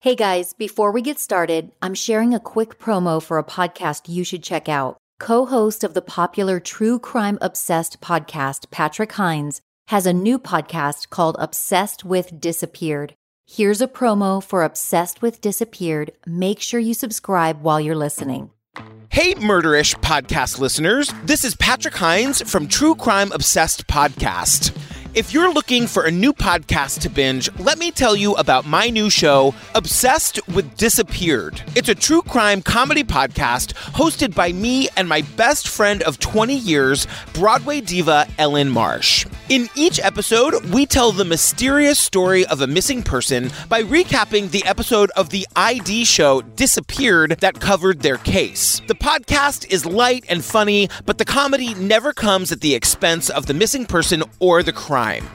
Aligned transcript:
Hey 0.00 0.14
guys, 0.14 0.52
before 0.52 0.92
we 0.92 1.02
get 1.02 1.18
started, 1.18 1.72
I'm 1.82 1.92
sharing 1.92 2.32
a 2.32 2.38
quick 2.38 2.78
promo 2.78 3.20
for 3.20 3.36
a 3.36 3.42
podcast 3.42 4.02
you 4.08 4.22
should 4.22 4.44
check 4.44 4.68
out. 4.68 4.96
Co 5.18 5.44
host 5.44 5.82
of 5.82 5.94
the 5.94 6.00
popular 6.00 6.60
True 6.60 7.00
Crime 7.00 7.36
Obsessed 7.40 8.00
podcast, 8.00 8.70
Patrick 8.70 9.10
Hinds, 9.10 9.60
has 9.88 10.06
a 10.06 10.12
new 10.12 10.38
podcast 10.38 11.10
called 11.10 11.34
Obsessed 11.40 12.04
with 12.04 12.40
Disappeared. 12.40 13.14
Here's 13.44 13.80
a 13.80 13.88
promo 13.88 14.40
for 14.40 14.62
Obsessed 14.62 15.20
with 15.20 15.40
Disappeared. 15.40 16.12
Make 16.24 16.60
sure 16.60 16.78
you 16.78 16.94
subscribe 16.94 17.62
while 17.62 17.80
you're 17.80 17.96
listening. 17.96 18.50
Hey, 19.08 19.34
Murderish 19.34 19.96
podcast 19.96 20.60
listeners. 20.60 21.12
This 21.24 21.44
is 21.44 21.56
Patrick 21.56 21.96
Hinds 21.96 22.40
from 22.48 22.68
True 22.68 22.94
Crime 22.94 23.32
Obsessed 23.32 23.88
Podcast. 23.88 24.70
If 25.14 25.32
you're 25.32 25.52
looking 25.52 25.86
for 25.86 26.04
a 26.04 26.10
new 26.10 26.34
podcast 26.34 27.00
to 27.00 27.08
binge, 27.08 27.48
let 27.58 27.78
me 27.78 27.90
tell 27.90 28.14
you 28.14 28.34
about 28.34 28.66
my 28.66 28.90
new 28.90 29.08
show, 29.08 29.54
Obsessed 29.74 30.38
with 30.48 30.76
Disappeared. 30.76 31.62
It's 31.74 31.88
a 31.88 31.94
true 31.94 32.20
crime 32.20 32.60
comedy 32.60 33.02
podcast 33.02 33.72
hosted 33.94 34.34
by 34.34 34.52
me 34.52 34.88
and 34.98 35.08
my 35.08 35.22
best 35.34 35.66
friend 35.66 36.02
of 36.02 36.18
20 36.20 36.54
years, 36.54 37.06
Broadway 37.32 37.80
diva 37.80 38.26
Ellen 38.36 38.68
Marsh. 38.68 39.26
In 39.48 39.70
each 39.74 39.98
episode, 39.98 40.62
we 40.66 40.84
tell 40.84 41.10
the 41.10 41.24
mysterious 41.24 41.98
story 41.98 42.44
of 42.44 42.60
a 42.60 42.66
missing 42.66 43.02
person 43.02 43.50
by 43.70 43.82
recapping 43.82 44.50
the 44.50 44.64
episode 44.66 45.10
of 45.16 45.30
the 45.30 45.46
ID 45.56 46.04
show 46.04 46.42
Disappeared 46.42 47.38
that 47.40 47.60
covered 47.60 48.00
their 48.00 48.18
case. 48.18 48.82
The 48.86 48.94
podcast 48.94 49.70
is 49.70 49.86
light 49.86 50.26
and 50.28 50.44
funny, 50.44 50.90
but 51.06 51.16
the 51.16 51.24
comedy 51.24 51.74
never 51.74 52.12
comes 52.12 52.52
at 52.52 52.60
the 52.60 52.74
expense 52.74 53.30
of 53.30 53.46
the 53.46 53.54
missing 53.54 53.86
person 53.86 54.22
or 54.38 54.62
the 54.62 54.72
crime 54.72 54.97
crime. 54.98 55.28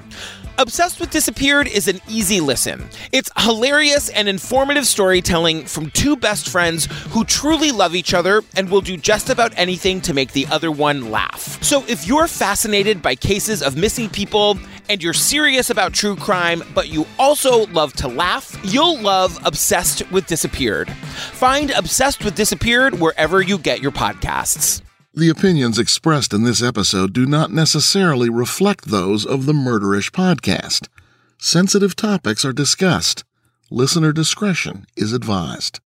Obsessed 0.58 1.00
with 1.00 1.10
Disappeared 1.10 1.70
is 1.70 1.88
an 1.88 2.02
easy 2.10 2.42
listen. 2.42 2.86
It's 3.14 3.32
hilarious 3.38 4.10
and 4.10 4.28
informative 4.28 4.86
storytelling 4.86 5.66
from 5.68 5.90
two 5.92 6.18
best 6.18 6.50
friends 6.50 6.86
who 7.12 7.24
truly 7.24 7.72
love 7.72 7.96
each 7.96 8.14
other 8.14 8.44
and 8.58 8.70
will 8.70 8.82
do 8.82 8.98
just 8.98 9.30
about 9.30 9.54
anything 9.56 10.02
to 10.02 10.14
make 10.14 10.34
the 10.34 10.46
other 10.48 10.70
one 10.70 11.12
laugh. 11.12 11.64
So 11.64 11.86
if 11.88 12.06
you're 12.06 12.28
fascinated 12.28 13.02
by 13.02 13.16
cases 13.16 13.64
of 13.64 13.78
missing 13.78 14.10
people 14.10 14.60
and 14.90 15.02
you're 15.02 15.14
serious 15.14 15.70
about 15.70 15.94
true 15.94 16.18
crime, 16.18 16.62
but 16.76 16.90
you 16.90 17.06
also 17.18 17.66
love 17.68 17.94
to 17.94 18.10
laugh, 18.10 18.60
you'll 18.66 19.00
love 19.00 19.40
Obsessed 19.46 20.12
with 20.12 20.28
Disappeared. 20.28 20.92
Find 21.32 21.72
Obsessed 21.72 22.26
with 22.26 22.36
Disappeared 22.36 23.00
wherever 23.00 23.42
you 23.42 23.58
get 23.58 23.82
your 23.82 23.94
podcasts. 23.94 24.82
The 25.16 25.30
opinions 25.30 25.78
expressed 25.78 26.34
in 26.34 26.42
this 26.42 26.64
episode 26.64 27.14
do 27.14 27.28
not 27.28 27.52
necessarily 27.52 28.30
reflect 28.32 28.86
those 28.86 29.28
of 29.28 29.46
the 29.46 29.54
Murderish 29.54 30.10
podcast. 30.10 30.88
Sensitive 31.38 31.96
topics 31.96 32.44
are 32.44 32.52
discussed. 32.52 33.24
Listener 33.70 34.12
discretion 34.12 34.88
is 34.98 35.14
advised. 35.14 35.80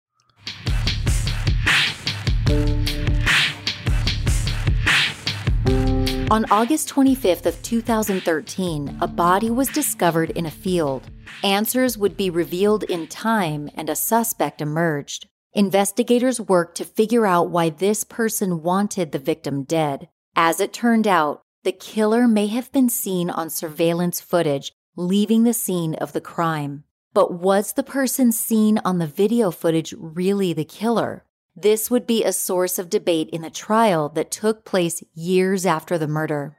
On 6.31 6.45
August 6.49 6.87
25th 6.87 7.47
of 7.47 7.61
2013, 7.63 8.97
a 9.01 9.07
body 9.09 9.49
was 9.49 9.67
discovered 9.67 10.29
in 10.29 10.45
a 10.45 10.51
field. 10.51 11.03
Answers 11.43 11.97
would 11.97 12.15
be 12.15 12.29
revealed 12.29 12.83
in 12.83 13.07
time 13.07 13.69
and 13.75 13.89
a 13.89 13.95
suspect 13.97 14.61
emerged. 14.61 15.27
Investigators 15.57 16.39
worked 16.39 16.77
to 16.77 16.85
figure 16.85 17.25
out 17.25 17.49
why 17.49 17.71
this 17.71 18.03
person 18.03 18.61
wanted 18.61 19.11
the 19.11 19.17
victim 19.17 19.63
dead. 19.63 20.07
As 20.35 20.59
it 20.59 20.71
turned 20.71 21.07
out, 21.07 21.41
the 21.63 21.71
killer 21.71 22.27
may 22.27 22.45
have 22.45 22.71
been 22.71 22.89
seen 22.89 23.31
on 23.31 23.49
surveillance 23.49 24.21
footage 24.21 24.71
leaving 24.95 25.45
the 25.45 25.55
scene 25.55 25.95
of 25.95 26.13
the 26.13 26.21
crime. 26.21 26.83
But 27.11 27.33
was 27.33 27.73
the 27.73 27.81
person 27.81 28.31
seen 28.31 28.79
on 28.85 28.99
the 28.99 29.07
video 29.07 29.49
footage 29.49 29.95
really 29.97 30.53
the 30.53 30.63
killer? 30.63 31.25
This 31.55 31.89
would 31.89 32.05
be 32.05 32.23
a 32.23 32.33
source 32.33 32.77
of 32.77 32.91
debate 32.91 33.31
in 33.31 33.41
the 33.41 33.49
trial 33.49 34.09
that 34.09 34.29
took 34.29 34.63
place 34.63 35.03
years 35.15 35.65
after 35.65 35.97
the 35.97 36.07
murder. 36.07 36.55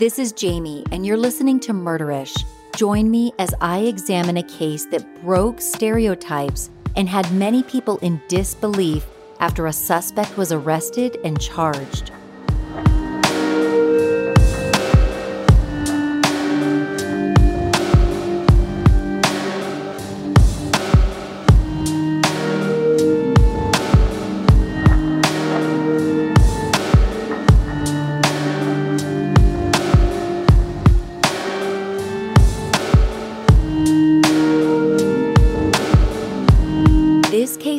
This 0.00 0.18
is 0.18 0.32
Jamie, 0.32 0.84
and 0.90 1.06
you're 1.06 1.16
listening 1.16 1.60
to 1.60 1.72
Murderish 1.72 2.44
Join 2.76 3.10
me 3.10 3.32
as 3.38 3.54
I 3.60 3.80
examine 3.80 4.38
a 4.38 4.42
case 4.42 4.86
that 4.86 5.22
broke 5.22 5.60
stereotypes 5.60 6.70
and 6.96 7.06
had 7.06 7.30
many 7.32 7.62
people 7.62 7.98
in 7.98 8.20
disbelief 8.28 9.06
after 9.40 9.66
a 9.66 9.72
suspect 9.72 10.38
was 10.38 10.52
arrested 10.52 11.18
and 11.22 11.38
charged. 11.38 12.12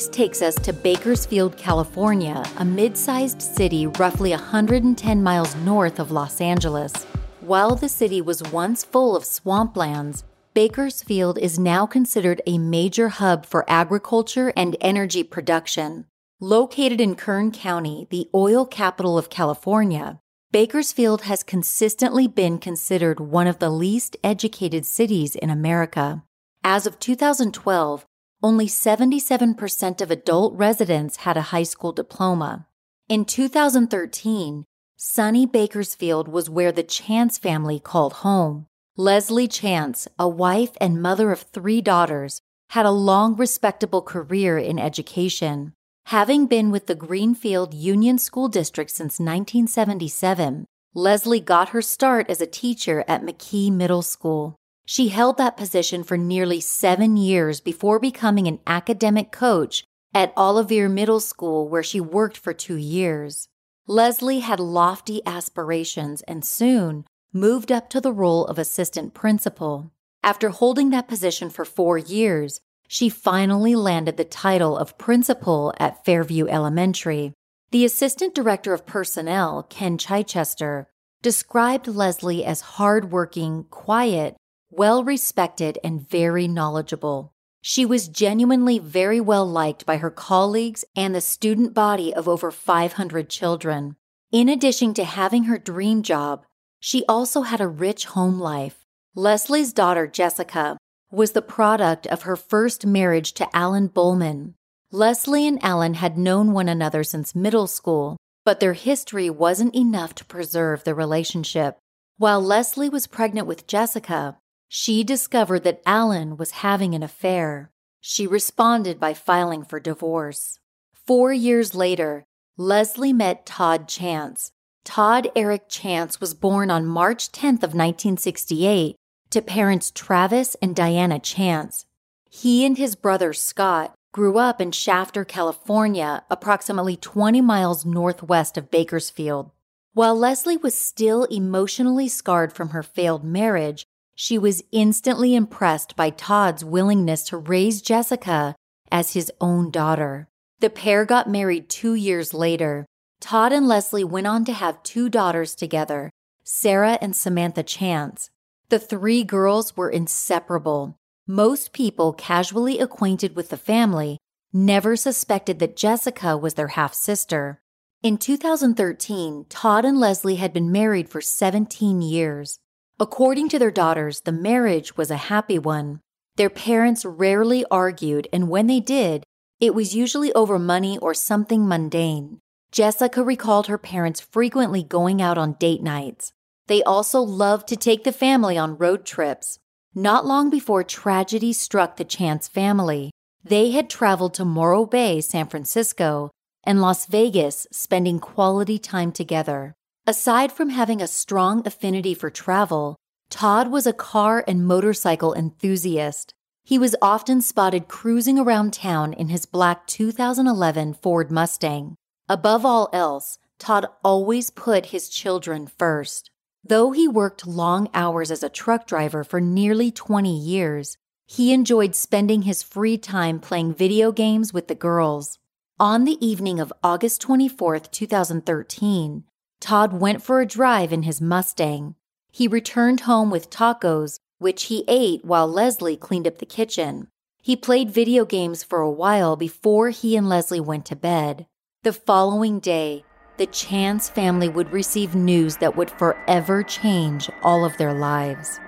Takes 0.02 0.42
us 0.42 0.56
to 0.56 0.74
Bakersfield, 0.74 1.56
California, 1.56 2.44
a 2.58 2.66
mid 2.66 2.98
sized 2.98 3.42
city 3.42 3.86
roughly 3.86 4.32
110 4.32 5.22
miles 5.22 5.56
north 5.58 6.00
of 6.00 6.10
Los 6.10 6.42
Angeles. 6.42 7.04
While 7.42 7.76
the 7.76 7.90
city 7.90 8.20
was 8.20 8.42
once 8.52 8.84
full 8.84 9.16
of 9.16 9.24
swamplands, 9.24 10.24
Bakersfield 10.56 11.38
is 11.38 11.60
now 11.60 11.86
considered 11.86 12.42
a 12.48 12.58
major 12.58 13.10
hub 13.10 13.46
for 13.46 13.70
agriculture 13.70 14.52
and 14.58 14.76
energy 14.82 15.24
production. 15.24 16.06
Located 16.40 17.00
in 17.00 17.16
Kern 17.16 17.52
County, 17.52 18.08
the 18.10 18.28
oil 18.34 18.66
capital 18.66 19.16
of 19.16 19.30
California, 19.30 20.20
Bakersfield 20.52 21.24
has 21.24 21.44
consistently 21.44 22.28
been 22.28 22.58
considered 22.58 23.20
one 23.20 23.46
of 23.46 23.60
the 23.60 23.70
least 23.70 24.18
educated 24.24 24.88
cities 24.88 25.36
in 25.36 25.52
America. 25.52 26.24
As 26.64 26.88
of 26.88 27.00
2012, 27.00 28.06
only 28.44 28.68
77% 28.68 30.02
of 30.02 30.12
adult 30.12 30.54
residents 30.56 31.18
had 31.18 31.38
a 31.38 31.50
high 31.54 31.64
school 31.64 31.94
diploma. 31.94 32.68
In 33.08 33.24
2013, 33.24 34.66
sunny 34.98 35.46
Bakersfield 35.46 36.28
was 36.28 36.50
where 36.50 36.74
the 36.74 36.84
Chance 36.84 37.38
family 37.38 37.80
called 37.80 38.14
home. 38.14 38.68
Leslie 38.98 39.48
Chance, 39.48 40.08
a 40.20 40.28
wife 40.28 40.72
and 40.80 41.02
mother 41.02 41.32
of 41.32 41.42
three 41.42 41.82
daughters, 41.82 42.42
had 42.72 42.86
a 42.86 42.92
long, 42.92 43.36
respectable 43.36 44.02
career 44.02 44.58
in 44.58 44.78
education. 44.78 45.74
Having 46.08 46.48
been 46.48 46.70
with 46.70 46.88
the 46.88 46.96
Greenfield 46.96 47.74
Union 47.74 48.18
School 48.18 48.50
District 48.50 48.92
since 48.92 49.20
1977, 49.20 50.66
Leslie 50.94 51.40
got 51.40 51.70
her 51.70 51.82
start 51.82 52.30
as 52.30 52.42
a 52.42 52.46
teacher 52.46 53.06
at 53.08 53.24
McKee 53.24 53.72
Middle 53.72 54.02
School. 54.02 54.56
She 54.86 55.10
held 55.10 55.38
that 55.38 55.58
position 55.58 56.04
for 56.04 56.18
nearly 56.18 56.60
seven 56.60 57.16
years 57.16 57.62
before 57.62 58.00
becoming 58.00 58.48
an 58.48 58.60
academic 58.68 59.32
coach 59.32 59.86
at 60.14 60.36
Ollivier 60.36 60.92
Middle 60.92 61.20
School, 61.20 61.68
where 61.70 61.84
she 61.84 62.02
worked 62.02 62.38
for 62.38 62.54
two 62.54 62.76
years. 62.76 63.48
Leslie 63.88 64.40
had 64.40 64.60
lofty 64.60 65.22
aspirations 65.26 66.22
and 66.24 66.46
soon 66.46 67.06
moved 67.34 67.72
up 67.72 67.90
to 67.90 68.00
the 68.00 68.14
role 68.14 68.46
of 68.46 68.60
assistant 68.60 69.14
principal. 69.14 69.92
After 70.22 70.50
holding 70.50 70.92
that 70.92 71.08
position 71.08 71.50
for 71.50 71.66
four 71.66 71.98
years, 71.98 72.60
she 72.88 73.10
finally 73.10 73.76
landed 73.76 74.18
the 74.18 74.24
title 74.24 74.78
of 74.78 74.98
principal 74.98 75.74
at 75.80 76.06
Fairview 76.06 76.48
Elementary. 76.48 77.34
The 77.72 77.86
assistant 77.86 78.36
director 78.36 78.74
of 78.74 78.86
personnel, 78.86 79.64
Ken 79.64 79.98
Chichester, 79.98 80.88
described 81.22 81.88
Leslie 81.88 82.46
as 82.46 82.62
hardworking, 82.62 83.66
quiet, 83.72 84.36
well 84.78 85.04
respected, 85.04 85.78
and 85.84 86.08
very 86.08 86.48
knowledgeable. 86.48 87.34
She 87.62 87.86
was 87.86 88.08
genuinely 88.08 88.78
very 88.78 89.22
well 89.22 89.46
liked 89.46 89.86
by 89.86 89.98
her 89.98 90.12
colleagues 90.12 90.84
and 90.96 91.16
the 91.16 91.22
student 91.22 91.74
body 91.74 92.14
of 92.14 92.28
over 92.28 92.52
500 92.52 93.30
children. 93.30 93.96
In 94.32 94.50
addition 94.50 94.94
to 94.96 95.04
having 95.04 95.46
her 95.46 95.58
dream 95.58 96.04
job, 96.04 96.46
she 96.80 97.06
also 97.08 97.44
had 97.44 97.62
a 97.62 97.68
rich 97.68 98.06
home 98.06 98.40
life. 98.40 98.86
Leslie's 99.16 99.72
daughter, 99.72 100.08
Jessica, 100.08 100.78
was 101.12 101.32
the 101.32 101.42
product 101.42 102.08
of 102.08 102.24
her 102.24 102.36
first 102.36 102.86
marriage 102.86 103.34
to 103.34 103.56
Alan 103.56 103.88
Bowman. 103.88 104.56
Leslie 104.92 105.48
and 105.48 105.64
Alan 105.64 105.94
had 105.94 106.18
known 106.18 106.52
one 106.52 106.68
another 106.68 107.04
since 107.04 107.34
middle 107.36 107.68
school, 107.68 108.18
but 108.44 108.60
their 108.60 108.74
history 108.74 109.30
wasn't 109.30 109.76
enough 109.76 110.14
to 110.16 110.26
preserve 110.26 110.84
the 110.84 110.94
relationship. 110.94 111.78
While 112.18 112.42
Leslie 112.42 112.90
was 112.90 113.08
pregnant 113.08 113.48
with 113.48 113.68
Jessica, 113.68 114.38
she 114.76 115.04
discovered 115.04 115.64
that 115.64 115.84
Alan 115.86 116.36
was 116.36 116.64
having 116.66 116.96
an 116.96 117.04
affair. 117.04 117.70
She 118.02 118.26
responded 118.26 119.00
by 119.00 119.14
filing 119.14 119.64
for 119.64 119.80
divorce. 119.80 120.58
Four 120.92 121.32
years 121.32 121.76
later, 121.76 122.26
Leslie 122.58 123.14
met 123.14 123.46
Todd 123.46 123.88
Chance. 123.88 124.52
Todd 124.84 125.30
Eric 125.36 125.70
Chance 125.70 126.20
was 126.20 126.34
born 126.34 126.72
on 126.72 126.88
March 126.88 127.32
10th 127.32 127.62
of 127.62 127.76
1968. 127.76 128.96
to 129.30 129.42
parents 129.44 129.92
Travis 129.92 130.56
and 130.60 130.76
Diana 130.76 131.20
Chance. 131.20 131.86
He 132.32 132.66
and 132.66 132.76
his 132.76 132.96
brother 132.96 133.32
Scott 133.32 133.94
grew 134.12 134.40
up 134.40 134.60
in 134.60 134.72
Shafter, 134.72 135.24
California, 135.24 136.24
approximately 136.32 136.96
20 136.96 137.42
miles 137.42 137.86
northwest 137.86 138.58
of 138.58 138.72
Bakersfield. 138.72 139.52
While 139.94 140.18
Leslie 140.18 140.58
was 140.58 140.74
still 140.74 141.26
emotionally 141.26 142.08
scarred 142.08 142.52
from 142.52 142.70
her 142.70 142.82
failed 142.82 143.24
marriage, 143.24 143.86
she 144.16 144.38
was 144.38 144.64
instantly 144.72 145.36
impressed 145.36 145.96
by 145.96 146.10
Todd's 146.10 146.64
willingness 146.64 147.24
to 147.26 147.38
raise 147.38 147.82
Jessica 147.82 148.56
as 148.92 149.14
his 149.14 149.32
own 149.42 149.72
daughter. 149.72 150.28
The 150.60 150.70
pair 150.70 151.06
got 151.06 151.30
married 151.30 151.70
two 151.70 151.96
years 151.96 152.34
later. 152.34 152.86
Todd 153.20 153.52
and 153.52 153.68
Leslie 153.68 154.04
went 154.04 154.28
on 154.28 154.46
to 154.46 154.54
have 154.54 154.84
two 154.84 155.10
daughters 155.10 155.56
together, 155.56 156.12
Sarah 156.44 156.98
and 157.02 157.16
Samantha 157.16 157.64
Chance. 157.64 158.30
The 158.70 158.80
three 158.80 159.24
girls 159.24 159.76
were 159.76 159.90
inseparable. 159.90 160.98
Most 161.28 161.74
people 161.74 162.14
casually 162.14 162.80
acquainted 162.80 163.36
with 163.36 163.50
the 163.50 163.58
family 163.58 164.20
never 164.54 164.96
suspected 164.96 165.60
that 165.60 165.76
Jessica 165.76 166.38
was 166.38 166.54
their 166.54 166.70
half 166.70 166.94
sister. 166.94 167.62
In 168.04 168.18
2013, 168.18 169.46
Todd 169.50 169.86
and 169.86 170.00
Leslie 170.00 170.36
had 170.36 170.54
been 170.54 170.72
married 170.72 171.10
for 171.10 171.22
17 171.22 172.02
years. 172.02 172.60
According 173.00 173.50
to 173.50 173.60
their 173.60 173.72
daughters, 173.72 174.22
the 174.22 174.32
marriage 174.32 174.96
was 174.96 175.10
a 175.10 175.18
happy 175.18 175.58
one. 175.58 176.00
Their 176.36 176.50
parents 176.50 177.06
rarely 177.06 177.66
argued, 177.72 178.28
and 178.32 178.50
when 178.50 178.68
they 178.68 178.80
did, 178.80 179.24
it 179.60 179.74
was 179.74 179.96
usually 179.96 180.32
over 180.34 180.60
money 180.60 180.98
or 181.00 181.14
something 181.14 181.68
mundane. 181.68 182.40
Jessica 182.72 183.24
recalled 183.24 183.68
her 183.68 183.78
parents 183.78 184.20
frequently 184.20 184.84
going 184.84 185.22
out 185.22 185.38
on 185.38 185.54
date 185.54 185.84
nights. 185.84 186.34
They 186.68 186.82
also 186.84 187.20
loved 187.20 187.68
to 187.68 187.76
take 187.76 188.04
the 188.04 188.12
family 188.12 188.58
on 188.58 188.78
road 188.78 189.06
trips. 189.06 189.60
Not 189.94 190.26
long 190.26 190.50
before 190.50 190.84
tragedy 190.84 191.54
struck 191.54 191.98
the 191.98 192.06
Chance 192.06 192.48
family, 192.48 193.12
they 193.44 193.72
had 193.72 193.90
traveled 193.90 194.34
to 194.36 194.46
Morro 194.46 194.86
Bay, 194.86 195.22
San 195.22 195.48
Francisco, 195.48 196.32
and 196.64 196.82
Las 196.82 197.06
Vegas, 197.06 197.68
spending 197.72 198.20
quality 198.20 198.80
time 198.80 199.12
together. 199.12 199.74
Aside 200.06 200.52
from 200.52 200.68
having 200.68 201.02
a 201.02 201.08
strong 201.08 201.66
affinity 201.66 202.14
for 202.14 202.30
travel, 202.30 202.98
Todd 203.30 203.72
was 203.72 203.88
a 203.88 203.94
car 203.94 204.44
and 204.46 204.68
motorcycle 204.68 205.34
enthusiast. 205.34 206.34
He 206.66 206.78
was 206.78 206.94
often 207.02 207.40
spotted 207.40 207.88
cruising 207.88 208.38
around 208.38 208.74
town 208.74 209.14
in 209.14 209.30
his 209.30 209.46
black 209.46 209.88
2011 209.88 210.96
Ford 210.96 211.32
Mustang. 211.32 211.96
Above 212.28 212.66
all 212.66 212.90
else, 212.92 213.38
Todd 213.60 213.86
always 214.04 214.50
put 214.50 214.88
his 214.88 215.08
children 215.08 215.68
first. 215.68 216.30
Though 216.66 216.92
he 216.92 217.08
worked 217.08 217.48
long 217.48 217.88
hours 217.94 218.30
as 218.30 218.44
a 218.44 218.50
truck 218.50 218.86
driver 218.86 219.24
for 219.24 219.40
nearly 219.40 219.90
20 219.90 220.38
years, 220.38 220.98
he 221.28 221.54
enjoyed 221.54 221.96
spending 221.96 222.42
his 222.42 222.62
free 222.62 222.98
time 222.98 223.40
playing 223.40 223.74
video 223.74 224.12
games 224.12 224.52
with 224.52 224.68
the 224.68 224.76
girls. 224.76 225.40
On 225.80 226.04
the 226.04 226.24
evening 226.26 226.60
of 226.60 226.74
August 226.84 227.22
24, 227.22 227.80
2013, 227.80 229.24
Todd 229.64 229.94
went 229.94 230.22
for 230.22 230.42
a 230.42 230.46
drive 230.46 230.92
in 230.92 231.04
his 231.04 231.22
Mustang. 231.22 231.96
He 232.34 232.50
returned 232.50 233.00
home 233.08 233.30
with 233.30 233.50
tacos, 233.50 234.20
which 234.38 234.64
he 234.64 234.84
ate 234.90 235.24
while 235.24 235.48
Leslie 235.48 235.96
cleaned 235.96 236.28
up 236.28 236.40
the 236.40 236.46
kitchen. 236.46 237.08
He 237.42 237.56
played 237.56 237.90
video 237.90 238.26
games 238.26 238.62
for 238.62 238.82
a 238.82 238.92
while 238.92 239.38
before 239.38 239.92
he 239.92 240.18
and 240.18 240.28
Leslie 240.28 240.60
went 240.60 240.86
to 240.88 240.98
bed. 240.98 241.48
The 241.84 241.94
following 241.94 242.60
day, 242.60 243.06
the 243.38 243.46
Chance 243.46 244.10
family 244.10 244.50
would 244.50 244.74
receive 244.74 245.16
news 245.16 245.56
that 245.58 245.78
would 245.78 245.92
forever 245.92 246.62
change 246.62 247.30
all 247.42 247.64
of 247.64 247.78
their 247.78 247.94
lives. 247.94 248.60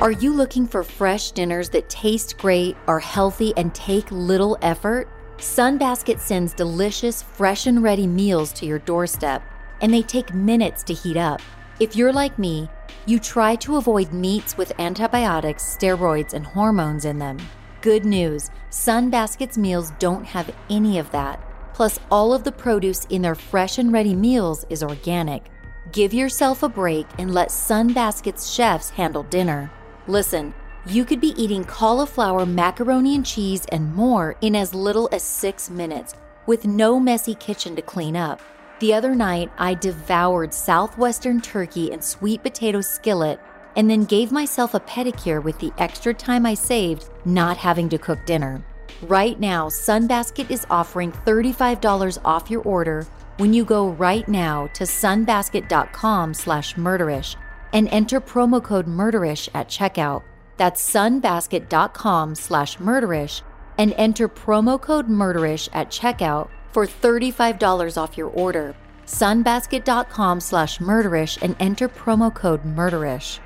Are 0.00 0.12
you 0.12 0.32
looking 0.32 0.64
for 0.64 0.84
fresh 0.84 1.32
dinners 1.32 1.70
that 1.70 1.88
taste 1.88 2.38
great, 2.38 2.76
are 2.86 3.00
healthy, 3.00 3.52
and 3.56 3.74
take 3.74 4.08
little 4.12 4.56
effort? 4.62 5.08
Sunbasket 5.38 6.20
sends 6.20 6.54
delicious, 6.54 7.20
fresh 7.20 7.66
and 7.66 7.82
ready 7.82 8.06
meals 8.06 8.52
to 8.52 8.66
your 8.66 8.78
doorstep, 8.78 9.42
and 9.80 9.92
they 9.92 10.02
take 10.02 10.32
minutes 10.32 10.84
to 10.84 10.94
heat 10.94 11.16
up. 11.16 11.40
If 11.80 11.96
you're 11.96 12.12
like 12.12 12.38
me, 12.38 12.70
you 13.06 13.18
try 13.18 13.56
to 13.56 13.76
avoid 13.76 14.12
meats 14.12 14.56
with 14.56 14.78
antibiotics, 14.78 15.64
steroids, 15.64 16.32
and 16.32 16.46
hormones 16.46 17.04
in 17.04 17.18
them. 17.18 17.38
Good 17.80 18.04
news 18.04 18.52
Sunbasket's 18.70 19.58
meals 19.58 19.90
don't 19.98 20.24
have 20.24 20.54
any 20.70 21.00
of 21.00 21.10
that. 21.10 21.42
Plus, 21.74 21.98
all 22.08 22.32
of 22.32 22.44
the 22.44 22.52
produce 22.52 23.04
in 23.06 23.22
their 23.22 23.34
fresh 23.34 23.78
and 23.78 23.92
ready 23.92 24.14
meals 24.14 24.64
is 24.70 24.84
organic. 24.84 25.50
Give 25.90 26.14
yourself 26.14 26.62
a 26.62 26.68
break 26.68 27.06
and 27.18 27.34
let 27.34 27.48
Sunbasket's 27.48 28.48
chefs 28.48 28.90
handle 28.90 29.24
dinner. 29.24 29.72
Listen, 30.08 30.54
you 30.86 31.04
could 31.04 31.20
be 31.20 31.34
eating 31.36 31.64
cauliflower, 31.64 32.46
macaroni 32.46 33.14
and 33.14 33.26
cheese, 33.26 33.66
and 33.66 33.94
more 33.94 34.36
in 34.40 34.56
as 34.56 34.72
little 34.72 35.06
as 35.12 35.22
six 35.22 35.68
minutes 35.68 36.14
with 36.46 36.64
no 36.64 36.98
messy 36.98 37.34
kitchen 37.34 37.76
to 37.76 37.82
clean 37.82 38.16
up. 38.16 38.40
The 38.80 38.94
other 38.94 39.14
night, 39.14 39.52
I 39.58 39.74
devoured 39.74 40.54
southwestern 40.54 41.42
turkey 41.42 41.92
and 41.92 42.02
sweet 42.02 42.42
potato 42.42 42.80
skillet 42.80 43.38
and 43.76 43.90
then 43.90 44.04
gave 44.04 44.32
myself 44.32 44.72
a 44.72 44.80
pedicure 44.80 45.44
with 45.44 45.58
the 45.58 45.72
extra 45.76 46.14
time 46.14 46.46
I 46.46 46.54
saved 46.54 47.10
not 47.26 47.58
having 47.58 47.90
to 47.90 47.98
cook 47.98 48.24
dinner. 48.24 48.64
Right 49.02 49.38
now, 49.38 49.68
Sunbasket 49.68 50.50
is 50.50 50.66
offering 50.70 51.12
$35 51.12 52.18
off 52.24 52.50
your 52.50 52.62
order 52.62 53.06
when 53.36 53.52
you 53.52 53.62
go 53.62 53.90
right 53.90 54.26
now 54.26 54.68
to 54.68 54.84
sunbasket.com 54.84 56.32
slash 56.32 56.76
murderish 56.76 57.36
and 57.72 57.88
enter 57.88 58.20
promo 58.20 58.62
code 58.62 58.86
murderish 58.86 59.48
at 59.54 59.68
checkout. 59.68 60.22
That's 60.56 60.82
sunbasket.com 60.90 62.34
slash 62.34 62.76
murderish 62.78 63.42
and 63.78 63.92
enter 63.96 64.28
promo 64.28 64.80
code 64.80 65.08
murderish 65.08 65.68
at 65.72 65.90
checkout 65.90 66.48
for 66.72 66.86
$35 66.86 67.96
off 67.96 68.18
your 68.18 68.28
order. 68.30 68.74
sunbasket.com 69.06 70.40
slash 70.40 70.78
murderish 70.78 71.38
and 71.42 71.56
enter 71.60 71.88
promo 71.88 72.34
code 72.34 72.62
murderish. 72.64 73.38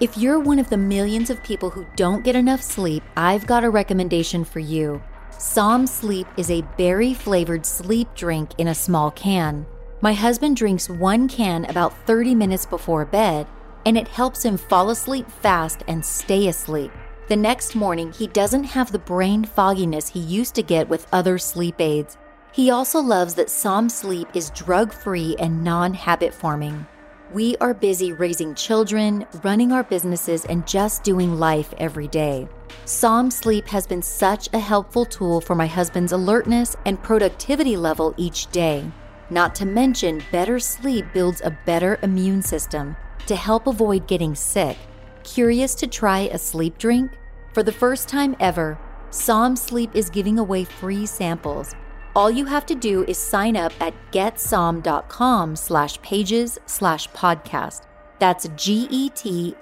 If 0.00 0.16
you're 0.16 0.40
one 0.40 0.58
of 0.58 0.70
the 0.70 0.78
millions 0.78 1.28
of 1.28 1.42
people 1.42 1.68
who 1.68 1.84
don't 1.94 2.24
get 2.24 2.34
enough 2.34 2.62
sleep, 2.62 3.02
I've 3.18 3.46
got 3.46 3.64
a 3.64 3.70
recommendation 3.70 4.44
for 4.44 4.60
you. 4.60 5.02
Som 5.38 5.86
Sleep 5.86 6.26
is 6.38 6.50
a 6.50 6.62
berry 6.78 7.12
flavored 7.12 7.66
sleep 7.66 8.08
drink 8.14 8.52
in 8.56 8.68
a 8.68 8.74
small 8.74 9.10
can. 9.10 9.66
My 10.02 10.14
husband 10.14 10.56
drinks 10.56 10.88
one 10.88 11.28
can 11.28 11.66
about 11.66 12.06
30 12.06 12.34
minutes 12.34 12.64
before 12.64 13.04
bed, 13.04 13.46
and 13.84 13.98
it 13.98 14.08
helps 14.08 14.42
him 14.42 14.56
fall 14.56 14.88
asleep 14.88 15.30
fast 15.30 15.82
and 15.88 16.02
stay 16.02 16.48
asleep. 16.48 16.90
The 17.28 17.36
next 17.36 17.74
morning, 17.74 18.10
he 18.10 18.26
doesn't 18.26 18.64
have 18.64 18.90
the 18.90 18.98
brain 18.98 19.44
fogginess 19.44 20.08
he 20.08 20.20
used 20.20 20.54
to 20.54 20.62
get 20.62 20.88
with 20.88 21.06
other 21.12 21.36
sleep 21.36 21.82
aids. 21.82 22.16
He 22.50 22.70
also 22.70 22.98
loves 22.98 23.34
that 23.34 23.50
Som 23.50 23.90
Sleep 23.90 24.28
is 24.32 24.48
drug 24.50 24.90
free 24.90 25.36
and 25.38 25.62
non 25.62 25.92
habit 25.92 26.32
forming. 26.32 26.86
We 27.34 27.58
are 27.58 27.74
busy 27.74 28.14
raising 28.14 28.54
children, 28.54 29.26
running 29.44 29.70
our 29.70 29.84
businesses, 29.84 30.46
and 30.46 30.66
just 30.66 31.04
doing 31.04 31.38
life 31.38 31.74
every 31.76 32.08
day. 32.08 32.48
Som 32.86 33.30
Sleep 33.30 33.68
has 33.68 33.86
been 33.86 34.02
such 34.02 34.48
a 34.54 34.58
helpful 34.58 35.04
tool 35.04 35.42
for 35.42 35.54
my 35.54 35.66
husband's 35.66 36.12
alertness 36.12 36.74
and 36.86 37.02
productivity 37.02 37.76
level 37.76 38.14
each 38.16 38.50
day. 38.50 38.90
Not 39.30 39.54
to 39.56 39.66
mention, 39.66 40.22
better 40.32 40.58
sleep 40.58 41.06
builds 41.14 41.40
a 41.40 41.56
better 41.64 41.98
immune 42.02 42.42
system 42.42 42.96
to 43.26 43.36
help 43.36 43.66
avoid 43.66 44.06
getting 44.08 44.34
sick. 44.34 44.76
Curious 45.22 45.74
to 45.76 45.86
try 45.86 46.20
a 46.20 46.38
sleep 46.38 46.78
drink? 46.78 47.12
For 47.54 47.62
the 47.62 47.72
first 47.72 48.08
time 48.08 48.36
ever, 48.40 48.78
Som 49.10 49.56
Sleep 49.56 49.90
is 49.94 50.10
giving 50.10 50.38
away 50.38 50.64
free 50.64 51.06
samples 51.06 51.74
all 52.14 52.30
you 52.30 52.44
have 52.46 52.66
to 52.66 52.74
do 52.74 53.04
is 53.06 53.18
sign 53.18 53.56
up 53.56 53.72
at 53.80 53.94
getsom.com 54.10 55.54
slash 55.54 56.02
pages 56.02 56.58
slash 56.66 57.08
podcast. 57.10 57.82
That's 58.18 58.48
G-E-T-S-O-M 58.56 59.54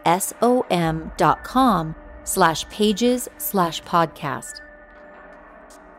dot 1.16 1.44
com 1.44 1.94
slash 2.24 2.68
pages 2.68 3.28
slash 3.38 3.82
podcast. 3.82 4.62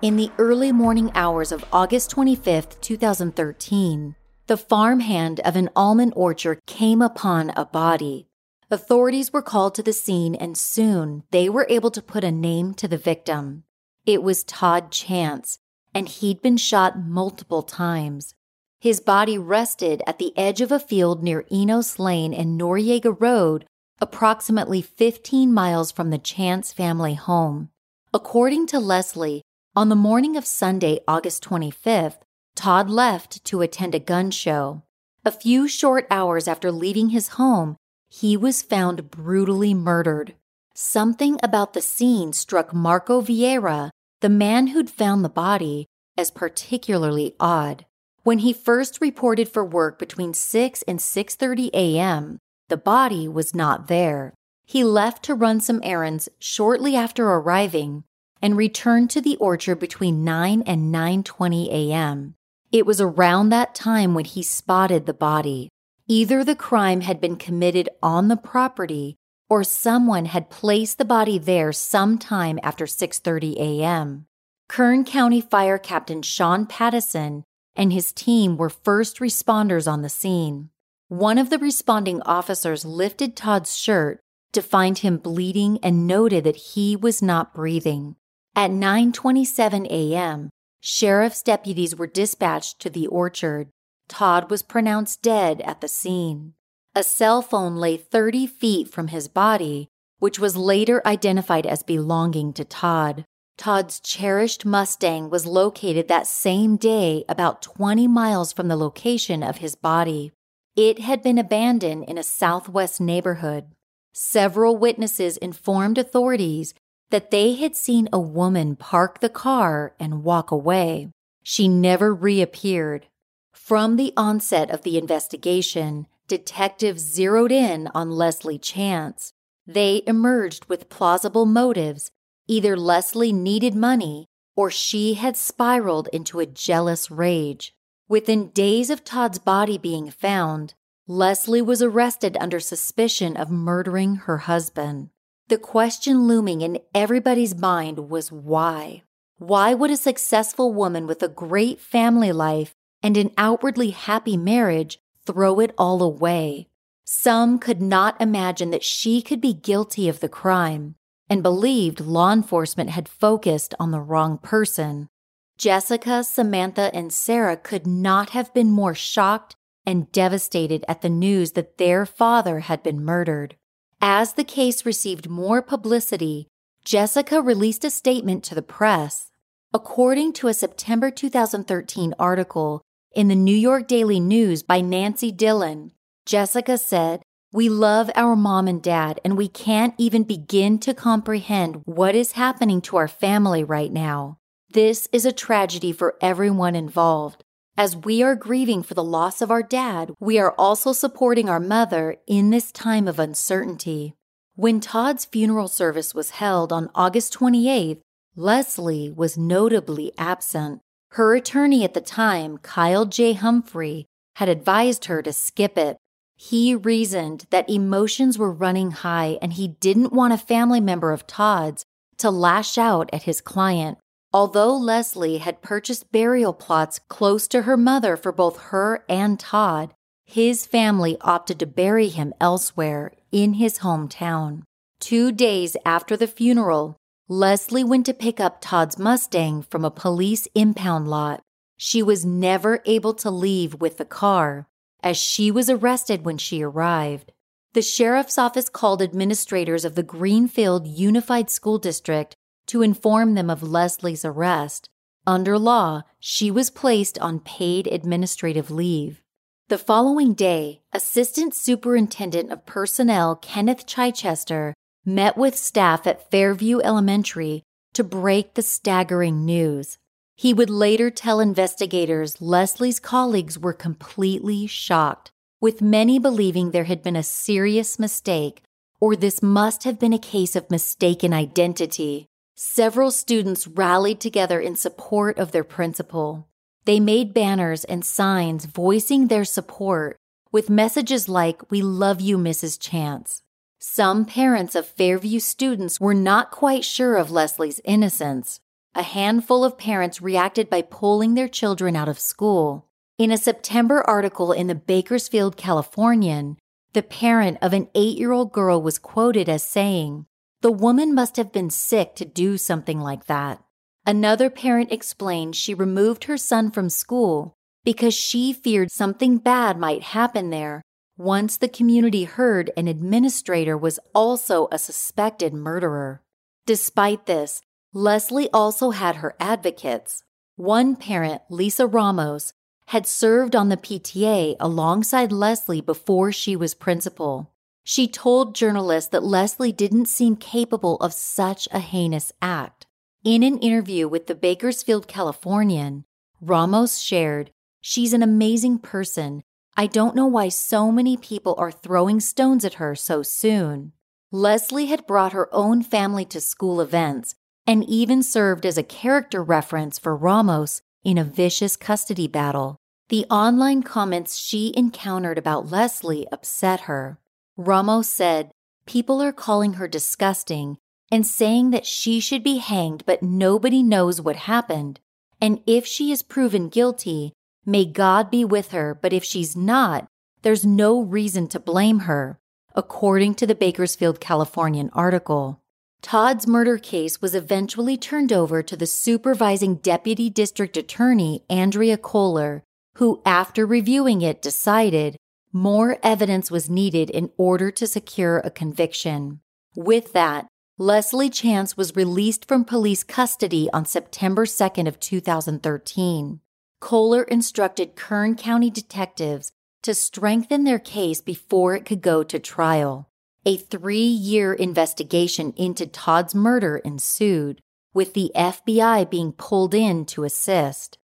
In 0.01 0.15
the 0.15 0.31
early 0.37 0.71
morning 0.71 1.11
hours 1.13 1.51
of 1.51 1.65
August 1.73 2.15
25th, 2.15 2.79
2013, 2.79 4.15
the 4.47 4.55
farmhand 4.55 5.41
of 5.41 5.57
an 5.57 5.69
almond 5.75 6.13
orchard 6.15 6.61
came 6.65 7.01
upon 7.01 7.49
a 7.49 7.65
body. 7.65 8.29
Authorities 8.71 9.33
were 9.33 9.41
called 9.41 9.75
to 9.75 9.83
the 9.83 9.91
scene 9.91 10.35
and 10.35 10.57
soon 10.57 11.23
they 11.31 11.49
were 11.49 11.67
able 11.67 11.91
to 11.91 12.01
put 12.01 12.23
a 12.23 12.31
name 12.31 12.73
to 12.75 12.87
the 12.87 12.97
victim. 12.97 13.65
It 14.05 14.23
was 14.23 14.45
Todd 14.45 14.89
Chance, 14.89 15.59
and 15.93 16.07
he'd 16.07 16.41
been 16.41 16.55
shot 16.55 16.97
multiple 16.97 17.61
times. 17.61 18.35
His 18.79 19.01
body 19.01 19.37
rested 19.37 20.01
at 20.07 20.17
the 20.17 20.31
edge 20.37 20.61
of 20.61 20.71
a 20.71 20.79
field 20.79 21.21
near 21.21 21.43
Enos 21.51 21.99
Lane 21.99 22.33
and 22.33 22.57
Noriega 22.57 23.13
Road, 23.19 23.65
approximately 23.99 24.81
15 24.81 25.53
miles 25.53 25.91
from 25.91 26.09
the 26.09 26.17
Chance 26.17 26.71
family 26.71 27.15
home. 27.15 27.69
According 28.13 28.67
to 28.67 28.79
Leslie, 28.79 29.43
on 29.79 29.87
the 29.87 29.95
morning 29.95 30.35
of 30.35 30.45
Sunday, 30.45 30.99
August 31.07 31.41
25th, 31.45 32.17
Todd 32.53 32.89
left 32.89 33.41
to 33.45 33.61
attend 33.61 33.95
a 33.95 33.99
gun 33.99 34.29
show. 34.29 34.83
A 35.23 35.31
few 35.31 35.69
short 35.69 36.05
hours 36.11 36.49
after 36.49 36.69
leaving 36.69 37.11
his 37.11 37.39
home, 37.39 37.77
he 38.09 38.35
was 38.35 38.61
found 38.61 39.09
brutally 39.09 39.73
murdered. 39.73 40.35
Something 40.75 41.39
about 41.41 41.71
the 41.71 41.81
scene 41.81 42.33
struck 42.33 42.73
Marco 42.73 43.21
Vieira, 43.21 43.91
the 44.19 44.27
man 44.27 44.67
who'd 44.67 44.89
found 44.89 45.23
the 45.23 45.29
body, 45.29 45.85
as 46.17 46.29
particularly 46.29 47.33
odd. 47.39 47.85
When 48.23 48.39
he 48.39 48.51
first 48.51 48.99
reported 48.99 49.47
for 49.47 49.63
work 49.63 49.97
between 49.97 50.33
6 50.33 50.81
and 50.89 50.99
6:30 50.99 51.69
a.m., 51.73 52.37
the 52.67 52.75
body 52.75 53.29
was 53.29 53.55
not 53.55 53.87
there. 53.87 54.33
He 54.65 54.83
left 54.83 55.23
to 55.23 55.33
run 55.33 55.61
some 55.61 55.79
errands 55.83 56.27
shortly 56.37 56.97
after 56.97 57.29
arriving 57.29 58.03
and 58.41 58.57
returned 58.57 59.09
to 59.09 59.21
the 59.21 59.35
orchard 59.37 59.79
between 59.79 60.23
9 60.23 60.61
and 60.63 60.93
9:20 60.93 61.69
a.m. 61.69 62.35
It 62.71 62.85
was 62.85 63.01
around 63.01 63.49
that 63.49 63.75
time 63.75 64.13
when 64.13 64.25
he 64.25 64.43
spotted 64.43 65.05
the 65.05 65.13
body. 65.13 65.69
Either 66.07 66.43
the 66.43 66.55
crime 66.55 67.01
had 67.01 67.21
been 67.21 67.35
committed 67.35 67.89
on 68.01 68.27
the 68.27 68.37
property 68.37 69.15
or 69.49 69.63
someone 69.63 70.25
had 70.25 70.49
placed 70.49 70.97
the 70.97 71.05
body 71.05 71.37
there 71.37 71.73
sometime 71.73 72.59
after 72.63 72.85
6:30 72.85 73.55
a.m. 73.57 74.25
Kern 74.67 75.03
County 75.03 75.41
Fire 75.41 75.79
Captain 75.79 76.21
Sean 76.21 76.65
Pattison 76.65 77.43
and 77.75 77.91
his 77.91 78.11
team 78.11 78.57
were 78.57 78.69
first 78.69 79.19
responders 79.19 79.91
on 79.91 80.01
the 80.01 80.09
scene. 80.09 80.69
One 81.07 81.39
of 81.39 81.49
the 81.49 81.57
responding 81.57 82.21
officers 82.21 82.85
lifted 82.85 83.35
Todd's 83.35 83.75
shirt 83.75 84.19
to 84.51 84.61
find 84.61 84.97
him 84.97 85.17
bleeding 85.17 85.79
and 85.81 86.05
noted 86.05 86.43
that 86.43 86.55
he 86.55 86.95
was 86.95 87.21
not 87.21 87.53
breathing. 87.53 88.15
At 88.55 88.71
9:27 88.71 89.87
a.m., 89.89 90.49
sheriff's 90.81 91.41
deputies 91.41 91.95
were 91.95 92.07
dispatched 92.07 92.79
to 92.79 92.89
the 92.89 93.07
orchard. 93.07 93.69
Todd 94.07 94.49
was 94.49 94.63
pronounced 94.63 95.21
dead 95.21 95.61
at 95.61 95.81
the 95.81 95.87
scene. 95.87 96.53
A 96.95 97.03
cell 97.03 97.41
phone 97.41 97.75
lay 97.75 97.95
30 97.95 98.47
feet 98.47 98.89
from 98.89 99.09
his 99.09 99.27
body, 99.27 99.87
which 100.17 100.39
was 100.39 100.57
later 100.57 101.01
identified 101.05 101.65
as 101.65 101.83
belonging 101.83 102.51
to 102.53 102.65
Todd. 102.65 103.23
Todd's 103.57 103.99
cherished 103.99 104.65
Mustang 104.65 105.29
was 105.29 105.45
located 105.45 106.07
that 106.07 106.27
same 106.27 106.77
day 106.77 107.25
about 107.29 107.61
20 107.61 108.07
miles 108.07 108.53
from 108.53 108.67
the 108.67 108.77
location 108.77 109.43
of 109.43 109.57
his 109.57 109.75
body. 109.75 110.31
It 110.75 110.99
had 110.99 111.21
been 111.21 111.37
abandoned 111.37 112.05
in 112.05 112.17
a 112.17 112.23
southwest 112.23 113.01
neighborhood. 113.01 113.65
Several 114.13 114.77
witnesses 114.77 115.37
informed 115.37 115.97
authorities 115.97 116.73
that 117.09 117.31
they 117.31 117.55
had 117.55 117.75
seen 117.75 118.07
a 118.11 118.19
woman 118.19 118.75
park 118.75 119.19
the 119.19 119.29
car 119.29 119.95
and 119.99 120.23
walk 120.23 120.51
away. 120.51 121.09
She 121.43 121.67
never 121.67 122.13
reappeared. 122.13 123.07
From 123.53 123.95
the 123.95 124.13
onset 124.15 124.69
of 124.69 124.83
the 124.83 124.97
investigation, 124.97 126.07
detectives 126.27 127.01
zeroed 127.01 127.51
in 127.51 127.87
on 127.93 128.11
Leslie 128.11 128.59
Chance. 128.59 129.33
They 129.65 130.03
emerged 130.07 130.65
with 130.65 130.89
plausible 130.89 131.45
motives. 131.45 132.11
Either 132.47 132.75
Leslie 132.75 133.33
needed 133.33 133.75
money 133.75 134.27
or 134.55 134.69
she 134.69 135.13
had 135.13 135.37
spiraled 135.37 136.09
into 136.11 136.39
a 136.39 136.45
jealous 136.45 137.09
rage. 137.09 137.73
Within 138.07 138.49
days 138.49 138.89
of 138.89 139.03
Todd's 139.03 139.39
body 139.39 139.77
being 139.77 140.09
found, 140.09 140.73
Leslie 141.07 141.61
was 141.61 141.81
arrested 141.81 142.35
under 142.39 142.59
suspicion 142.59 143.37
of 143.37 143.49
murdering 143.49 144.15
her 144.15 144.39
husband. 144.39 145.09
The 145.49 145.57
question 145.57 146.27
looming 146.27 146.61
in 146.61 146.77
everybody's 146.93 147.55
mind 147.55 148.11
was 148.11 148.31
why? 148.31 149.01
Why 149.39 149.73
would 149.73 149.89
a 149.89 149.97
successful 149.97 150.71
woman 150.71 151.07
with 151.07 151.23
a 151.23 151.27
great 151.27 151.81
family 151.81 152.31
life 152.31 152.75
and 153.01 153.17
an 153.17 153.31
outwardly 153.35 153.89
happy 153.89 154.37
marriage 154.37 154.99
throw 155.25 155.59
it 155.59 155.73
all 155.75 156.03
away? 156.03 156.67
Some 157.03 157.57
could 157.57 157.81
not 157.81 158.21
imagine 158.21 158.69
that 158.69 158.83
she 158.83 159.23
could 159.23 159.41
be 159.41 159.53
guilty 159.55 160.07
of 160.07 160.19
the 160.19 160.29
crime 160.29 160.93
and 161.27 161.41
believed 161.41 161.99
law 161.99 162.31
enforcement 162.31 162.91
had 162.91 163.09
focused 163.09 163.73
on 163.79 163.89
the 163.89 164.01
wrong 164.01 164.37
person. 164.37 165.09
Jessica, 165.57 166.23
Samantha, 166.23 166.91
and 166.93 167.11
Sarah 167.11 167.57
could 167.57 167.87
not 167.87 168.29
have 168.29 168.53
been 168.53 168.69
more 168.69 168.93
shocked 168.93 169.55
and 169.83 170.11
devastated 170.11 170.85
at 170.87 171.01
the 171.01 171.09
news 171.09 171.53
that 171.53 171.79
their 171.79 172.05
father 172.05 172.59
had 172.59 172.83
been 172.83 173.03
murdered. 173.03 173.55
As 174.01 174.33
the 174.33 174.45
case 174.45 174.85
received 174.85 175.29
more 175.29 175.61
publicity, 175.61 176.47
Jessica 176.85 177.41
released 177.41 177.83
a 177.83 177.89
statement 177.89 178.45
to 178.45 178.55
the 178.55 178.61
press. 178.61 179.31
According 179.73 180.33
to 180.33 180.47
a 180.47 180.53
September 180.53 181.11
2013 181.11 182.13
article 182.17 182.81
in 183.11 183.27
the 183.27 183.35
New 183.35 183.55
York 183.55 183.89
Daily 183.89 184.21
News 184.21 184.63
by 184.63 184.79
Nancy 184.79 185.33
Dillon, 185.33 185.91
Jessica 186.25 186.77
said, 186.77 187.21
We 187.51 187.67
love 187.67 188.09
our 188.15 188.37
mom 188.37 188.69
and 188.69 188.81
dad, 188.81 189.19
and 189.25 189.35
we 189.35 189.49
can't 189.49 189.95
even 189.97 190.23
begin 190.23 190.79
to 190.79 190.93
comprehend 190.93 191.81
what 191.83 192.15
is 192.15 192.33
happening 192.33 192.79
to 192.83 192.95
our 192.95 193.09
family 193.09 193.65
right 193.65 193.91
now. 193.91 194.37
This 194.71 195.09
is 195.11 195.25
a 195.25 195.33
tragedy 195.33 195.91
for 195.91 196.15
everyone 196.21 196.75
involved. 196.75 197.43
As 197.79 197.95
we 197.95 198.21
are 198.21 198.35
grieving 198.35 198.83
for 198.83 198.93
the 198.93 199.05
loss 199.05 199.41
of 199.41 199.49
our 199.49 199.63
dad, 199.63 200.11
we 200.19 200.37
are 200.37 200.51
also 200.57 200.91
supporting 200.91 201.47
our 201.47 201.61
mother 201.61 202.17
in 202.27 202.49
this 202.49 202.73
time 202.73 203.07
of 203.07 203.19
uncertainty. 203.19 204.15
When 204.57 204.81
Todd's 204.81 205.23
funeral 205.23 205.69
service 205.69 206.13
was 206.13 206.31
held 206.31 206.73
on 206.73 206.89
August 206.93 207.33
28th, 207.39 208.01
Leslie 208.35 209.09
was 209.09 209.37
notably 209.37 210.11
absent. 210.17 210.81
Her 211.11 211.33
attorney 211.35 211.85
at 211.85 211.93
the 211.93 212.01
time, 212.01 212.57
Kyle 212.57 213.05
J. 213.05 213.31
Humphrey, 213.31 214.07
had 214.35 214.49
advised 214.49 215.05
her 215.05 215.21
to 215.21 215.31
skip 215.31 215.77
it. 215.77 215.95
He 216.35 216.75
reasoned 216.75 217.45
that 217.49 217.69
emotions 217.69 218.37
were 218.37 218.51
running 218.51 218.91
high 218.91 219.37
and 219.41 219.53
he 219.53 219.69
didn't 219.69 220.11
want 220.11 220.33
a 220.33 220.37
family 220.37 220.81
member 220.81 221.13
of 221.13 221.25
Todd's 221.27 221.85
to 222.17 222.29
lash 222.29 222.77
out 222.77 223.09
at 223.13 223.23
his 223.23 223.39
client. 223.39 223.99
Although 224.31 224.77
Leslie 224.77 225.39
had 225.39 225.63
purchased 225.63 226.11
burial 226.11 226.53
plots 226.53 226.99
close 227.07 227.47
to 227.47 227.63
her 227.63 227.75
mother 227.75 228.15
for 228.15 228.31
both 228.31 228.57
her 228.57 229.03
and 229.09 229.39
Todd, 229.39 229.93
his 230.23 230.67
family 230.67 231.17
opted 231.21 231.57
to 231.59 231.65
bury 231.65 232.09
him 232.09 232.33
elsewhere 232.39 233.13
in 233.31 233.53
his 233.53 233.79
hometown. 233.79 234.61
Two 234.99 235.31
days 235.31 235.75
after 235.83 236.15
the 236.15 236.27
funeral, 236.27 236.95
Leslie 237.27 237.83
went 237.83 238.05
to 238.05 238.13
pick 238.13 238.39
up 238.39 238.61
Todd's 238.61 238.99
Mustang 238.99 239.63
from 239.63 239.83
a 239.83 239.91
police 239.91 240.47
impound 240.53 241.07
lot. 241.07 241.41
She 241.77 242.03
was 242.03 242.25
never 242.25 242.83
able 242.85 243.15
to 243.15 243.31
leave 243.31 243.81
with 243.81 243.97
the 243.97 244.05
car, 244.05 244.67
as 245.01 245.17
she 245.17 245.49
was 245.49 245.69
arrested 245.69 246.25
when 246.25 246.37
she 246.37 246.61
arrived. 246.61 247.31
The 247.73 247.81
sheriff's 247.81 248.37
office 248.37 248.69
called 248.69 249.01
administrators 249.01 249.85
of 249.85 249.95
the 249.95 250.03
Greenfield 250.03 250.85
Unified 250.87 251.49
School 251.49 251.79
District 251.79 252.35
to 252.69 252.81
inform 252.81 253.33
them 253.33 253.49
of 253.49 253.61
Leslie's 253.61 254.23
arrest. 254.23 254.89
Under 255.27 255.59
law, 255.59 256.03
she 256.19 256.49
was 256.49 256.69
placed 256.69 257.19
on 257.19 257.39
paid 257.39 257.87
administrative 257.87 258.71
leave. 258.71 259.21
The 259.67 259.77
following 259.77 260.33
day, 260.33 260.81
Assistant 260.93 261.53
Superintendent 261.53 262.51
of 262.51 262.65
Personnel 262.65 263.35
Kenneth 263.35 263.85
Chichester 263.85 264.73
met 265.05 265.37
with 265.37 265.55
staff 265.57 266.07
at 266.07 266.31
Fairview 266.31 266.79
Elementary 266.79 267.63
to 267.93 268.03
break 268.03 268.53
the 268.53 268.61
staggering 268.61 269.45
news. 269.45 269.97
He 270.35 270.53
would 270.53 270.69
later 270.69 271.09
tell 271.09 271.39
investigators 271.39 272.41
Leslie's 272.41 272.99
colleagues 272.99 273.59
were 273.59 273.73
completely 273.73 274.67
shocked, 274.67 275.31
with 275.59 275.81
many 275.81 276.17
believing 276.17 276.71
there 276.71 276.85
had 276.85 277.03
been 277.03 277.15
a 277.15 277.23
serious 277.23 277.99
mistake 277.99 278.63
or 278.99 279.15
this 279.15 279.41
must 279.41 279.83
have 279.83 279.99
been 279.99 280.13
a 280.13 280.19
case 280.19 280.55
of 280.55 280.69
mistaken 280.69 281.33
identity. 281.33 282.25
Several 282.61 283.09
students 283.09 283.67
rallied 283.67 284.19
together 284.19 284.59
in 284.59 284.75
support 284.75 285.39
of 285.39 285.53
their 285.53 285.63
principal. 285.63 286.49
They 286.83 286.99
made 286.99 287.33
banners 287.33 287.85
and 287.85 288.03
signs 288.03 288.65
voicing 288.65 289.27
their 289.27 289.45
support 289.45 290.17
with 290.51 290.69
messages 290.69 291.29
like, 291.29 291.71
We 291.71 291.81
love 291.81 292.19
you, 292.19 292.37
Mrs. 292.37 292.77
Chance. 292.77 293.43
Some 293.79 294.25
parents 294.25 294.75
of 294.75 294.85
Fairview 294.85 295.39
students 295.39 296.01
were 296.01 296.13
not 296.13 296.51
quite 296.51 296.83
sure 296.83 297.15
of 297.15 297.31
Leslie's 297.31 297.79
innocence. 297.85 298.59
A 298.93 299.03
handful 299.03 299.63
of 299.63 299.77
parents 299.77 300.21
reacted 300.21 300.69
by 300.69 300.81
pulling 300.81 301.35
their 301.35 301.47
children 301.47 301.95
out 301.95 302.09
of 302.09 302.19
school. 302.19 302.87
In 303.17 303.31
a 303.31 303.37
September 303.37 304.01
article 304.05 304.51
in 304.51 304.67
the 304.67 304.75
Bakersfield 304.75 305.55
Californian, 305.55 306.57
the 306.91 307.03
parent 307.03 307.57
of 307.61 307.71
an 307.71 307.87
eight 307.95 308.17
year 308.17 308.33
old 308.33 308.51
girl 308.51 308.81
was 308.81 308.99
quoted 308.99 309.47
as 309.47 309.63
saying, 309.63 310.25
the 310.61 310.71
woman 310.71 311.13
must 311.13 311.37
have 311.37 311.51
been 311.51 311.69
sick 311.69 312.15
to 312.15 312.25
do 312.25 312.57
something 312.57 312.99
like 312.99 313.25
that. 313.25 313.63
Another 314.05 314.49
parent 314.49 314.91
explained 314.91 315.55
she 315.55 315.73
removed 315.73 316.25
her 316.25 316.37
son 316.37 316.71
from 316.71 316.89
school 316.89 317.53
because 317.83 318.13
she 318.13 318.53
feared 318.53 318.91
something 318.91 319.37
bad 319.37 319.77
might 319.77 320.03
happen 320.03 320.49
there 320.49 320.81
once 321.19 321.57
the 321.57 321.67
community 321.67 322.23
heard 322.23 322.71
an 322.77 322.87
administrator 322.87 323.77
was 323.77 323.99
also 324.15 324.69
a 324.71 324.79
suspected 324.79 325.53
murderer. 325.53 326.21
Despite 326.65 327.25
this, 327.25 327.61
Leslie 327.93 328.49
also 328.53 328.91
had 328.91 329.17
her 329.17 329.35
advocates. 329.37 330.23
One 330.55 330.95
parent, 330.95 331.41
Lisa 331.49 331.85
Ramos, 331.85 332.53
had 332.87 333.05
served 333.05 333.53
on 333.53 333.67
the 333.67 333.75
PTA 333.75 334.55
alongside 334.61 335.33
Leslie 335.33 335.81
before 335.81 336.31
she 336.31 336.55
was 336.55 336.73
principal. 336.73 337.51
She 337.89 338.07
told 338.07 338.53
journalists 338.53 339.09
that 339.09 339.23
Leslie 339.23 339.71
didn't 339.71 340.05
seem 340.05 340.35
capable 340.35 340.97
of 340.97 341.11
such 341.11 341.67
a 341.71 341.79
heinous 341.79 342.31
act. 342.39 342.85
In 343.23 343.41
an 343.41 343.57
interview 343.57 344.07
with 344.07 344.27
the 344.27 344.35
Bakersfield 344.35 345.07
Californian, 345.07 346.05
Ramos 346.39 346.99
shared, 346.99 347.49
She's 347.81 348.13
an 348.13 348.21
amazing 348.21 348.77
person. 348.77 349.41
I 349.75 349.87
don't 349.87 350.15
know 350.15 350.27
why 350.27 350.49
so 350.49 350.91
many 350.91 351.17
people 351.17 351.55
are 351.57 351.71
throwing 351.71 352.19
stones 352.19 352.63
at 352.63 352.75
her 352.75 352.93
so 352.93 353.23
soon. 353.23 353.93
Leslie 354.31 354.85
had 354.85 355.07
brought 355.07 355.33
her 355.33 355.49
own 355.51 355.81
family 355.81 356.25
to 356.25 356.39
school 356.39 356.81
events 356.81 357.33
and 357.65 357.83
even 357.89 358.21
served 358.21 358.67
as 358.67 358.77
a 358.77 358.83
character 358.83 359.41
reference 359.41 359.97
for 359.97 360.15
Ramos 360.15 360.83
in 361.03 361.17
a 361.17 361.23
vicious 361.23 361.75
custody 361.75 362.27
battle. 362.27 362.75
The 363.07 363.25
online 363.31 363.81
comments 363.81 364.37
she 364.37 364.75
encountered 364.77 365.39
about 365.39 365.71
Leslie 365.71 366.27
upset 366.31 366.81
her. 366.81 367.17
Ramos 367.59 368.07
said, 368.07 368.51
People 368.85 369.21
are 369.21 369.33
calling 369.33 369.73
her 369.73 369.87
disgusting 369.87 370.77
and 371.11 371.27
saying 371.27 371.71
that 371.71 371.85
she 371.85 372.21
should 372.21 372.41
be 372.41 372.59
hanged, 372.59 373.03
but 373.05 373.21
nobody 373.21 373.83
knows 373.83 374.21
what 374.21 374.37
happened. 374.37 375.01
And 375.41 375.61
if 375.67 375.85
she 375.85 376.09
is 376.13 376.23
proven 376.23 376.69
guilty, 376.69 377.33
may 377.65 377.83
God 377.83 378.31
be 378.31 378.45
with 378.45 378.71
her, 378.71 378.97
but 379.01 379.11
if 379.11 379.25
she's 379.25 379.57
not, 379.57 380.07
there's 380.41 380.65
no 380.65 381.01
reason 381.01 381.49
to 381.49 381.59
blame 381.59 381.99
her, 381.99 382.39
according 382.75 383.35
to 383.35 383.45
the 383.45 383.55
Bakersfield 383.55 384.21
Californian 384.21 384.89
article. 384.93 385.59
Todd's 386.01 386.47
murder 386.47 386.77
case 386.77 387.21
was 387.21 387.35
eventually 387.35 387.97
turned 387.97 388.31
over 388.31 388.63
to 388.63 388.77
the 388.77 388.87
supervising 388.87 389.75
deputy 389.75 390.29
district 390.29 390.77
attorney, 390.77 391.43
Andrea 391.49 391.97
Kohler, 391.97 392.63
who, 392.95 393.21
after 393.25 393.65
reviewing 393.65 394.21
it, 394.21 394.41
decided 394.41 395.17
more 395.51 395.97
evidence 396.03 396.51
was 396.51 396.69
needed 396.69 397.09
in 397.09 397.31
order 397.37 397.71
to 397.71 397.87
secure 397.87 398.39
a 398.39 398.51
conviction. 398.51 399.39
With 399.75 400.13
that, 400.13 400.47
Leslie 400.77 401.29
Chance 401.29 401.75
was 401.75 401.95
released 401.95 402.47
from 402.47 402.63
police 402.63 403.03
custody 403.03 403.69
on 403.73 403.85
September 403.85 404.45
2nd 404.45 404.87
of 404.87 404.99
2013. 404.99 406.39
Kohler 406.79 407.23
instructed 407.23 407.95
Kern 407.95 408.35
County 408.35 408.69
detectives 408.69 409.51
to 409.81 409.93
strengthen 409.93 410.63
their 410.63 410.79
case 410.79 411.21
before 411.21 411.75
it 411.75 411.85
could 411.85 412.01
go 412.01 412.23
to 412.23 412.39
trial. 412.39 413.09
A 413.45 413.57
three 413.57 413.97
year 414.03 414.53
investigation 414.53 415.53
into 415.57 415.87
Todd's 415.87 416.35
murder 416.35 416.77
ensued, 416.77 417.61
with 417.93 418.13
the 418.13 418.31
FBI 418.35 419.09
being 419.09 419.31
pulled 419.31 419.73
in 419.73 420.05
to 420.05 420.23
assist. 420.23 420.98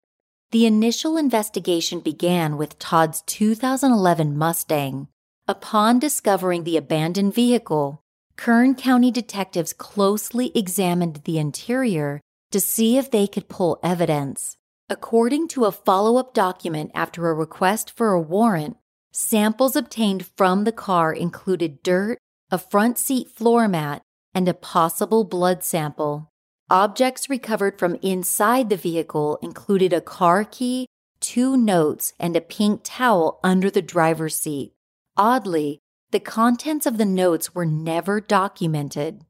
The 0.55 0.65
initial 0.65 1.17
investigation 1.17 1.99
began 1.99 2.55
with 2.55 2.79
Todd's 2.79 3.23
2011 3.23 4.37
Mustang. 4.37 5.09
Upon 5.49 5.99
discovering 5.99 6.63
the 6.63 6.77
abandoned 6.77 7.33
vehicle, 7.33 8.01
Kern 8.37 8.73
County 8.73 9.11
detectives 9.11 9.73
closely 9.73 10.53
examined 10.55 11.23
the 11.25 11.39
interior 11.39 12.21
to 12.51 12.61
see 12.61 12.97
if 12.97 13.11
they 13.11 13.27
could 13.27 13.49
pull 13.49 13.81
evidence. 13.83 14.55
According 14.89 15.49
to 15.49 15.65
a 15.65 15.73
follow 15.73 16.15
up 16.15 16.33
document 16.33 16.91
after 16.95 17.29
a 17.29 17.33
request 17.33 17.91
for 17.91 18.13
a 18.13 18.21
warrant, 18.21 18.77
samples 19.11 19.75
obtained 19.75 20.25
from 20.37 20.63
the 20.63 20.71
car 20.71 21.11
included 21.11 21.83
dirt, 21.83 22.17
a 22.49 22.57
front 22.57 22.97
seat 22.97 23.29
floor 23.29 23.67
mat, 23.67 24.03
and 24.33 24.47
a 24.47 24.53
possible 24.53 25.25
blood 25.25 25.65
sample. 25.65 26.31
Objects 26.69 27.29
recovered 27.29 27.77
from 27.77 27.95
inside 28.01 28.69
the 28.69 28.75
vehicle 28.75 29.37
included 29.43 29.93
a 29.93 30.01
car 30.01 30.43
key, 30.43 30.87
two 31.19 31.55
notes, 31.55 32.13
and 32.19 32.35
a 32.35 32.41
pink 32.41 32.81
towel 32.83 33.39
under 33.43 33.69
the 33.69 33.83
driver's 33.83 34.35
seat. 34.35 34.73
Oddly, 35.15 35.79
the 36.09 36.19
contents 36.19 36.87
of 36.87 36.97
the 36.97 37.05
notes 37.05 37.53
were 37.53 37.67
never 37.67 38.19
documented. 38.19 39.25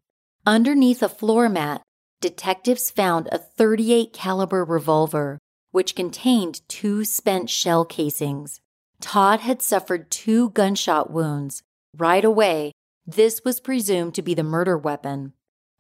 Underneath 0.45 1.04
a 1.04 1.10
floor 1.10 1.50
mat, 1.50 1.82
detectives 2.21 2.89
found 2.89 3.28
a 3.32 3.38
38 3.38 4.13
caliber 4.13 4.63
revolver, 4.63 5.38
which 5.71 5.95
contained 5.95 6.62
two 6.69 7.04
spent 7.04 7.50
shell 7.50 7.84
casings. 7.84 8.62
Todd 9.02 9.41
had 9.41 9.62
suffered 9.62 10.10
two 10.10 10.52
gunshot 10.52 11.12
wounds. 11.12 11.63
Right 11.98 12.24
away, 12.24 12.71
this 13.06 13.43
was 13.43 13.60
presumed 13.60 14.15
to 14.15 14.21
be 14.21 14.34
the 14.34 14.43
murder 14.43 14.78
weapon. 14.78 15.34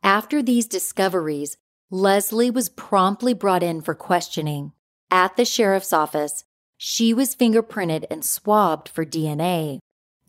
After 0.05 0.43
these 0.43 0.67
discoveries, 0.67 1.57
Leslie 1.89 2.51
was 2.51 2.69
promptly 2.69 3.33
brought 3.33 3.63
in 3.63 3.81
for 3.81 3.95
questioning. 3.95 4.71
At 5.09 5.35
the 5.35 5.45
sheriff's 5.45 5.91
office, 5.91 6.43
she 6.77 7.11
was 7.11 7.35
fingerprinted 7.35 8.05
and 8.11 8.23
swabbed 8.23 8.87
for 8.87 9.03
DNA. 9.03 9.79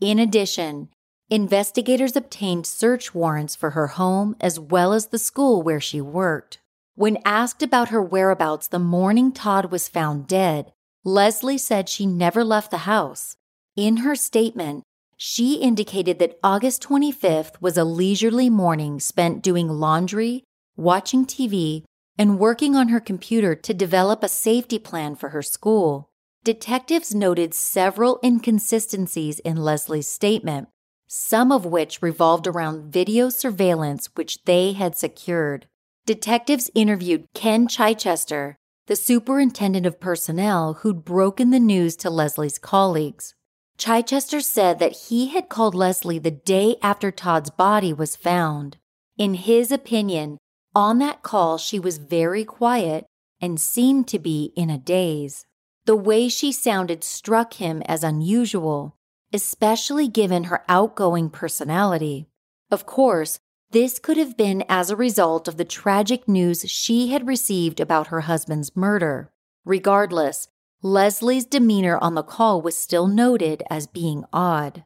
In 0.01 0.17
addition, 0.17 0.89
investigators 1.29 2.15
obtained 2.15 2.65
search 2.65 3.13
warrants 3.13 3.55
for 3.55 3.71
her 3.71 3.85
home 3.85 4.35
as 4.41 4.59
well 4.59 4.93
as 4.93 5.07
the 5.07 5.19
school 5.19 5.61
where 5.61 5.79
she 5.79 6.01
worked. 6.01 6.57
When 6.95 7.19
asked 7.23 7.61
about 7.61 7.89
her 7.89 8.01
whereabouts 8.01 8.67
the 8.67 8.79
morning 8.79 9.31
Todd 9.31 9.71
was 9.71 9.87
found 9.87 10.25
dead, 10.25 10.73
Leslie 11.03 11.59
said 11.59 11.87
she 11.87 12.07
never 12.07 12.43
left 12.43 12.71
the 12.71 12.89
house. 12.89 13.35
In 13.75 13.97
her 13.97 14.15
statement, 14.15 14.85
she 15.17 15.55
indicated 15.55 16.19
that 16.19 16.37
August 16.43 16.83
25th 16.83 17.59
was 17.59 17.75
a 17.75 17.83
leisurely 17.83 18.49
morning 18.49 18.99
spent 18.99 19.41
doing 19.41 19.67
laundry, 19.67 20.43
watching 20.75 21.25
TV, 21.25 21.83
and 22.19 22.39
working 22.39 22.75
on 22.75 22.89
her 22.89 22.99
computer 22.99 23.55
to 23.55 23.73
develop 23.73 24.23
a 24.23 24.29
safety 24.29 24.77
plan 24.77 25.15
for 25.15 25.29
her 25.29 25.41
school. 25.41 26.09
Detectives 26.43 27.13
noted 27.13 27.53
several 27.53 28.19
inconsistencies 28.23 29.39
in 29.39 29.57
Leslie's 29.57 30.07
statement, 30.07 30.69
some 31.07 31.51
of 31.51 31.65
which 31.65 32.01
revolved 32.01 32.45
around 32.45 32.91
video 32.91 33.29
surveillance 33.29 34.09
which 34.15 34.43
they 34.45 34.73
had 34.73 34.95
secured. 34.95 35.67
Detectives 36.05 36.69
interviewed 36.75 37.25
Ken 37.33 37.67
Chichester, 37.67 38.55
the 38.85 38.95
superintendent 38.95 39.85
of 39.85 39.99
personnel 39.99 40.75
who'd 40.75 41.03
broken 41.03 41.49
the 41.49 41.59
news 41.59 41.95
to 41.97 42.09
Leslie's 42.09 42.57
colleagues. 42.57 43.33
Chichester 43.77 44.41
said 44.41 44.79
that 44.79 45.07
he 45.07 45.27
had 45.27 45.49
called 45.49 45.75
Leslie 45.75 46.19
the 46.19 46.31
day 46.31 46.77
after 46.81 47.11
Todd's 47.11 47.51
body 47.51 47.93
was 47.93 48.15
found. 48.15 48.77
In 49.17 49.35
his 49.35 49.71
opinion, 49.71 50.37
on 50.75 50.97
that 50.99 51.21
call, 51.21 51.57
she 51.57 51.79
was 51.79 51.97
very 51.97 52.43
quiet 52.43 53.05
and 53.39 53.61
seemed 53.61 54.07
to 54.07 54.19
be 54.19 54.51
in 54.55 54.69
a 54.69 54.77
daze. 54.77 55.45
The 55.85 55.95
way 55.95 56.27
she 56.27 56.51
sounded 56.51 57.03
struck 57.03 57.53
him 57.53 57.81
as 57.85 58.03
unusual, 58.03 58.95
especially 59.31 60.07
given 60.07 60.45
her 60.45 60.63
outgoing 60.67 61.29
personality. 61.29 62.27
Of 62.71 62.85
course, 62.85 63.39
this 63.71 63.99
could 63.99 64.17
have 64.17 64.37
been 64.37 64.63
as 64.67 64.89
a 64.89 64.95
result 64.95 65.47
of 65.47 65.57
the 65.57 65.65
tragic 65.65 66.27
news 66.27 66.69
she 66.69 67.09
had 67.09 67.27
received 67.27 67.79
about 67.79 68.07
her 68.07 68.21
husband's 68.21 68.75
murder. 68.75 69.31
Regardless, 69.65 70.47
Leslie's 70.83 71.45
demeanor 71.45 71.97
on 71.97 72.13
the 72.13 72.23
call 72.23 72.61
was 72.61 72.77
still 72.77 73.07
noted 73.07 73.63
as 73.69 73.87
being 73.87 74.23
odd. 74.31 74.83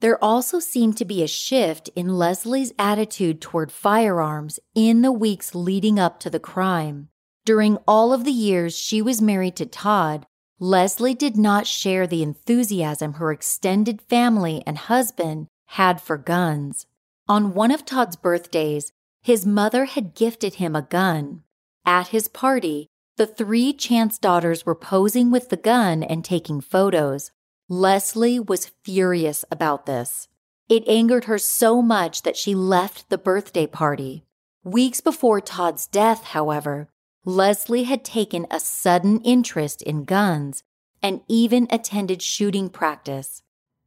There 0.00 0.22
also 0.22 0.60
seemed 0.60 0.98
to 0.98 1.04
be 1.04 1.22
a 1.22 1.28
shift 1.28 1.88
in 1.96 2.18
Leslie's 2.18 2.72
attitude 2.78 3.40
toward 3.40 3.72
firearms 3.72 4.58
in 4.74 5.00
the 5.02 5.12
weeks 5.12 5.54
leading 5.54 5.98
up 5.98 6.20
to 6.20 6.30
the 6.30 6.40
crime. 6.40 7.08
During 7.46 7.78
all 7.88 8.12
of 8.12 8.24
the 8.24 8.32
years 8.32 8.76
she 8.76 9.00
was 9.00 9.22
married 9.22 9.56
to 9.56 9.66
Todd, 9.66 10.26
Leslie 10.58 11.14
did 11.14 11.38
not 11.38 11.66
share 11.66 12.06
the 12.06 12.22
enthusiasm 12.22 13.14
her 13.14 13.32
extended 13.32 14.02
family 14.02 14.62
and 14.66 14.76
husband 14.76 15.48
had 15.68 16.02
for 16.02 16.18
guns. 16.18 16.86
On 17.28 17.54
one 17.54 17.70
of 17.70 17.86
Todd's 17.86 18.16
birthdays, 18.16 18.92
his 19.22 19.46
mother 19.46 19.86
had 19.86 20.14
gifted 20.14 20.54
him 20.54 20.76
a 20.76 20.82
gun. 20.82 21.44
At 21.86 22.08
his 22.08 22.28
party, 22.28 22.89
the 23.20 23.26
three 23.26 23.74
Chance 23.74 24.16
daughters 24.18 24.64
were 24.64 24.74
posing 24.74 25.30
with 25.30 25.50
the 25.50 25.58
gun 25.58 26.02
and 26.02 26.24
taking 26.24 26.58
photos. 26.58 27.32
Leslie 27.68 28.40
was 28.40 28.72
furious 28.82 29.44
about 29.50 29.84
this. 29.84 30.26
It 30.70 30.88
angered 30.88 31.24
her 31.24 31.36
so 31.36 31.82
much 31.82 32.22
that 32.22 32.38
she 32.38 32.54
left 32.54 33.10
the 33.10 33.18
birthday 33.18 33.66
party. 33.66 34.24
Weeks 34.64 35.02
before 35.02 35.42
Todd's 35.42 35.86
death, 35.86 36.24
however, 36.24 36.88
Leslie 37.26 37.82
had 37.82 38.06
taken 38.06 38.46
a 38.50 38.58
sudden 38.58 39.20
interest 39.20 39.82
in 39.82 40.04
guns 40.04 40.62
and 41.02 41.20
even 41.28 41.66
attended 41.68 42.22
shooting 42.22 42.70
practice. 42.70 43.42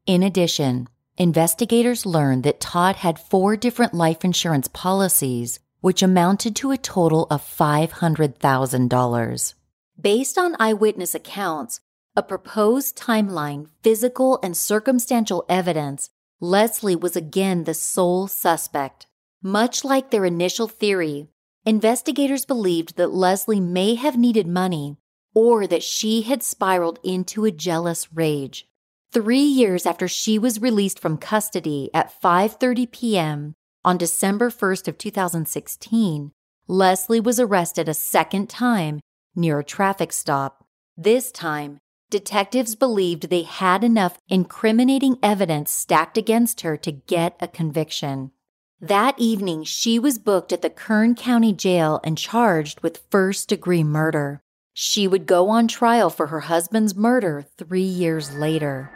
In 0.06 0.22
addition, 0.22 0.88
investigators 1.18 2.06
learned 2.06 2.44
that 2.44 2.60
Todd 2.60 2.98
had 2.98 3.18
four 3.18 3.58
different 3.58 3.96
life 3.96 4.24
insurance 4.24 4.68
policies, 4.68 5.60
which 5.84 6.02
amounted 6.02 6.56
to 6.56 6.72
a 6.72 6.78
total 6.78 7.28
of 7.30 7.44
$500,000. 7.44 9.54
Based 10.00 10.38
on 10.38 10.56
eyewitness 10.58 11.14
accounts, 11.14 11.82
a 12.16 12.24
proposed 12.24 12.98
timeline, 12.98 13.68
physical 13.82 14.40
and 14.42 14.56
circumstantial 14.56 15.44
evidence, 15.50 16.10
Leslie 16.40 16.96
was 16.96 17.18
again 17.18 17.66
the 17.66 17.74
sole 17.74 18.28
suspect. 18.28 19.08
Much 19.42 19.84
like 19.84 20.10
their 20.10 20.24
initial 20.24 20.70
theory, 20.70 21.28
investigators 21.66 22.46
believed 22.46 22.96
that 22.96 23.14
Leslie 23.14 23.60
may 23.60 23.96
have 23.96 24.18
needed 24.18 24.48
money 24.48 24.96
or 25.36 25.68
that 25.68 25.84
she 25.84 26.22
had 26.22 26.42
spiraled 26.42 26.98
into 27.04 27.44
a 27.44 27.52
jealous 27.52 28.08
rage. 28.14 28.70
Three 29.12 29.44
years 29.44 29.86
after 29.86 30.08
she 30.08 30.40
was 30.40 30.62
released 30.62 31.02
from 31.02 31.18
custody 31.18 31.90
at 31.94 32.22
5:30 32.22 32.90
p.m. 32.90 33.56
on 33.86 33.98
December 33.98 34.50
1st 34.50 34.88
of 34.88 34.98
2016, 34.98 36.32
Leslie 36.68 37.20
was 37.20 37.40
arrested 37.40 37.90
a 37.90 37.94
second 37.94 38.50
time 38.50 39.02
near 39.36 39.60
a 39.60 39.64
traffic 39.64 40.14
stop. 40.14 40.66
This 40.96 41.32
time, 41.32 41.80
detectives 42.10 42.76
believed 42.76 43.30
they 43.30 43.42
had 43.42 43.84
enough 43.84 44.18
incriminating 44.30 45.18
evidence 45.22 45.72
stacked 45.72 46.18
against 46.18 46.62
her 46.62 46.78
to 46.78 46.92
get 46.92 47.36
a 47.42 47.48
conviction. 47.48 48.32
That 48.80 49.16
evening, 49.18 49.64
she 49.64 50.00
was 50.00 50.20
booked 50.20 50.54
at 50.54 50.62
the 50.62 50.70
Kern 50.70 51.16
County 51.16 51.54
Jail 51.54 52.00
and 52.04 52.18
charged 52.18 52.82
with 52.82 53.04
first 53.10 53.50
degree 53.50 53.84
murder. 53.84 54.42
She 54.74 55.08
would 55.08 55.26
go 55.26 55.50
on 55.50 55.68
trial 55.68 56.10
for 56.10 56.28
her 56.28 56.42
husband's 56.42 56.96
murder 56.96 57.46
three 57.58 57.82
years 57.82 58.34
later. 58.34 58.92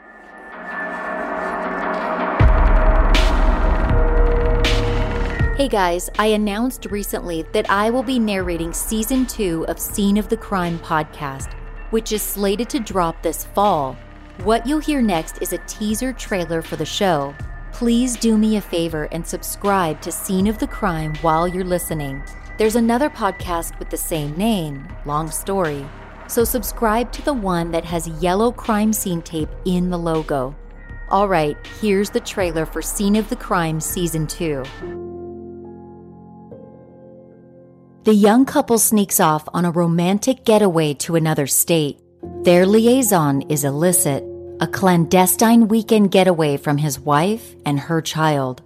Hey 5.57 5.67
guys, 5.67 6.07
I 6.19 6.27
announced 6.27 6.85
recently 6.91 7.41
that 7.51 7.67
I 7.67 7.89
will 7.89 8.03
be 8.03 8.19
narrating 8.19 8.71
season 8.71 9.25
two 9.25 9.65
of 9.67 9.79
Scene 9.79 10.17
of 10.17 10.29
the 10.29 10.37
Crime 10.37 10.77
podcast, 10.77 11.53
which 11.89 12.11
is 12.11 12.21
slated 12.21 12.69
to 12.69 12.79
drop 12.79 13.23
this 13.23 13.45
fall. 13.45 13.97
What 14.43 14.67
you'll 14.67 14.77
hear 14.77 15.01
next 15.01 15.41
is 15.41 15.53
a 15.53 15.65
teaser 15.65 16.13
trailer 16.13 16.61
for 16.61 16.75
the 16.75 16.85
show. 16.85 17.33
Please 17.73 18.15
do 18.17 18.37
me 18.37 18.57
a 18.57 18.61
favor 18.61 19.05
and 19.05 19.25
subscribe 19.25 19.99
to 20.01 20.11
Scene 20.11 20.45
of 20.45 20.59
the 20.59 20.67
Crime 20.67 21.15
while 21.23 21.47
you're 21.47 21.63
listening. 21.63 22.21
There's 22.59 22.75
another 22.75 23.09
podcast 23.09 23.79
with 23.79 23.89
the 23.89 23.97
same 23.97 24.37
name, 24.37 24.87
Long 25.05 25.31
Story. 25.31 25.89
So 26.27 26.43
subscribe 26.43 27.11
to 27.13 27.23
the 27.23 27.33
one 27.33 27.71
that 27.71 27.85
has 27.85 28.07
yellow 28.21 28.51
crime 28.51 28.93
scene 28.93 29.23
tape 29.23 29.49
in 29.65 29.89
the 29.89 29.97
logo. 29.97 30.55
All 31.09 31.27
right, 31.27 31.57
here's 31.81 32.11
the 32.11 32.19
trailer 32.19 32.67
for 32.67 32.83
Scene 32.83 33.15
of 33.15 33.27
the 33.29 33.35
Crime 33.35 33.79
Season 33.79 34.27
2. 34.27 35.06
The 38.07 38.13
young 38.13 38.45
couple 38.45 38.77
sneaks 38.77 39.19
off 39.19 39.49
on 39.53 39.65
a 39.65 39.71
romantic 39.71 40.45
getaway 40.45 40.93
to 40.93 41.17
another 41.17 41.45
state. 41.45 41.99
Their 42.43 42.65
liaison 42.65 43.41
is 43.49 43.65
illicit, 43.65 44.23
a 44.61 44.67
clandestine 44.67 45.67
weekend 45.67 46.11
getaway 46.11 46.55
from 46.55 46.77
his 46.77 47.01
wife 47.01 47.53
and 47.65 47.77
her 47.77 48.01
child. 48.01 48.61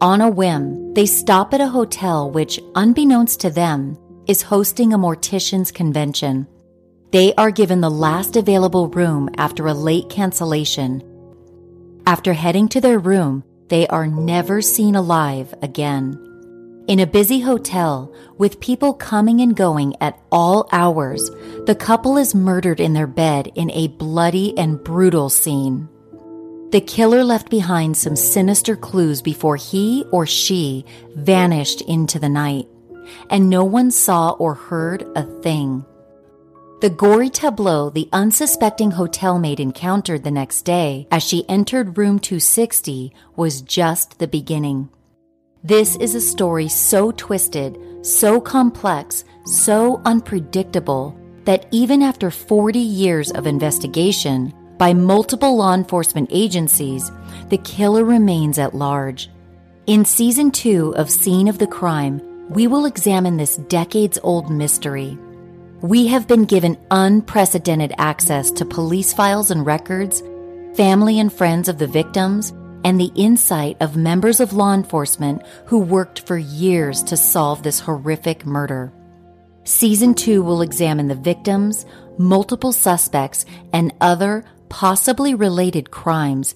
On 0.00 0.22
a 0.22 0.30
whim, 0.30 0.94
they 0.94 1.04
stop 1.04 1.52
at 1.52 1.60
a 1.60 1.68
hotel 1.68 2.30
which, 2.30 2.58
unbeknownst 2.74 3.38
to 3.40 3.50
them, 3.50 3.98
is 4.26 4.40
hosting 4.40 4.94
a 4.94 4.98
mortician's 4.98 5.70
convention. 5.70 6.46
They 7.10 7.34
are 7.34 7.50
given 7.50 7.82
the 7.82 7.90
last 7.90 8.34
available 8.34 8.88
room 8.88 9.28
after 9.36 9.66
a 9.66 9.74
late 9.74 10.08
cancellation. 10.08 11.04
After 12.06 12.32
heading 12.32 12.66
to 12.68 12.80
their 12.80 12.98
room, 12.98 13.44
they 13.68 13.86
are 13.88 14.06
never 14.06 14.62
seen 14.62 14.94
alive 14.94 15.52
again. 15.60 16.29
In 16.88 16.98
a 16.98 17.06
busy 17.06 17.40
hotel, 17.40 18.12
with 18.36 18.60
people 18.60 18.94
coming 18.94 19.40
and 19.40 19.54
going 19.54 19.94
at 20.00 20.18
all 20.32 20.68
hours, 20.72 21.30
the 21.66 21.76
couple 21.78 22.16
is 22.16 22.34
murdered 22.34 22.80
in 22.80 22.94
their 22.94 23.06
bed 23.06 23.52
in 23.54 23.70
a 23.70 23.88
bloody 23.88 24.56
and 24.58 24.82
brutal 24.82 25.28
scene. 25.28 25.88
The 26.70 26.80
killer 26.80 27.22
left 27.22 27.50
behind 27.50 27.96
some 27.96 28.16
sinister 28.16 28.76
clues 28.76 29.22
before 29.22 29.56
he 29.56 30.04
or 30.10 30.26
she 30.26 30.84
vanished 31.14 31.80
into 31.82 32.18
the 32.18 32.28
night, 32.28 32.66
and 33.28 33.50
no 33.50 33.64
one 33.64 33.90
saw 33.90 34.30
or 34.30 34.54
heard 34.54 35.02
a 35.14 35.22
thing. 35.42 35.84
The 36.80 36.90
gory 36.90 37.28
tableau 37.28 37.90
the 37.90 38.08
unsuspecting 38.12 38.92
hotel 38.92 39.38
maid 39.38 39.60
encountered 39.60 40.24
the 40.24 40.30
next 40.30 40.62
day 40.62 41.06
as 41.10 41.22
she 41.22 41.48
entered 41.48 41.98
room 41.98 42.18
260 42.18 43.12
was 43.36 43.60
just 43.60 44.18
the 44.18 44.26
beginning. 44.26 44.88
This 45.62 45.96
is 45.96 46.14
a 46.14 46.22
story 46.22 46.68
so 46.68 47.12
twisted, 47.12 47.78
so 48.00 48.40
complex, 48.40 49.24
so 49.44 50.00
unpredictable 50.06 51.14
that 51.44 51.66
even 51.70 52.00
after 52.00 52.30
40 52.30 52.78
years 52.78 53.30
of 53.30 53.46
investigation 53.46 54.54
by 54.78 54.94
multiple 54.94 55.54
law 55.54 55.74
enforcement 55.74 56.30
agencies, 56.32 57.12
the 57.50 57.58
killer 57.58 58.04
remains 58.04 58.58
at 58.58 58.74
large. 58.74 59.28
In 59.86 60.06
season 60.06 60.50
two 60.50 60.94
of 60.96 61.10
Scene 61.10 61.46
of 61.46 61.58
the 61.58 61.66
Crime, 61.66 62.22
we 62.48 62.66
will 62.66 62.86
examine 62.86 63.36
this 63.36 63.56
decades 63.56 64.18
old 64.22 64.50
mystery. 64.50 65.18
We 65.82 66.06
have 66.06 66.26
been 66.26 66.46
given 66.46 66.78
unprecedented 66.90 67.92
access 67.98 68.50
to 68.52 68.64
police 68.64 69.12
files 69.12 69.50
and 69.50 69.66
records, 69.66 70.22
family 70.74 71.20
and 71.20 71.30
friends 71.30 71.68
of 71.68 71.76
the 71.76 71.86
victims, 71.86 72.54
and 72.84 73.00
the 73.00 73.12
insight 73.14 73.76
of 73.80 73.96
members 73.96 74.40
of 74.40 74.52
law 74.52 74.72
enforcement 74.74 75.42
who 75.66 75.78
worked 75.78 76.20
for 76.20 76.38
years 76.38 77.02
to 77.04 77.16
solve 77.16 77.62
this 77.62 77.80
horrific 77.80 78.46
murder. 78.46 78.92
Season 79.64 80.14
2 80.14 80.42
will 80.42 80.62
examine 80.62 81.08
the 81.08 81.14
victims, 81.14 81.86
multiple 82.18 82.72
suspects, 82.72 83.44
and 83.72 83.92
other 84.00 84.44
possibly 84.68 85.34
related 85.34 85.90
crimes, 85.90 86.54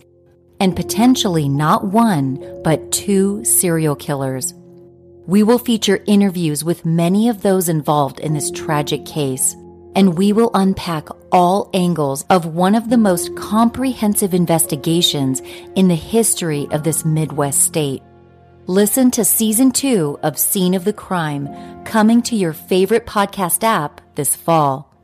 and 0.61 0.77
potentially 0.77 1.49
not 1.49 1.85
one, 1.85 2.63
but 2.63 2.93
two 2.93 3.45
serial 3.45 3.97
killers. 3.97 4.55
We 5.27 5.43
will 5.43 5.59
feature 5.59 6.03
interviews 6.07 6.65
with 6.65 6.85
many 6.85 7.29
of 7.29 7.43
those 7.43 7.69
involved 7.69 8.21
in 8.21 8.35
this 8.35 8.51
tragic 8.51 9.05
case 9.05 9.57
and 9.95 10.17
we 10.17 10.33
will 10.33 10.51
unpack 10.55 11.09
all 11.31 11.71
angles 11.75 12.25
of 12.31 12.47
one 12.47 12.75
of 12.75 12.91
the 12.91 12.99
most 12.99 13.35
comprehensive 13.37 14.35
investigations 14.35 15.41
in 15.75 15.89
the 15.89 15.95
history 15.95 16.67
of 16.71 16.83
this 16.83 17.05
Midwest 17.05 17.63
state. 17.63 18.03
Listen 18.67 19.11
to 19.11 19.25
season 19.25 19.71
two 19.71 20.19
of 20.23 20.39
Scene 20.39 20.75
of 20.75 20.85
the 20.85 20.93
Crime 20.93 21.85
coming 21.85 22.23
to 22.23 22.35
your 22.37 22.53
favorite 22.53 23.07
podcast 23.07 23.63
app 23.63 24.01
this 24.15 24.35
fall. 24.35 24.95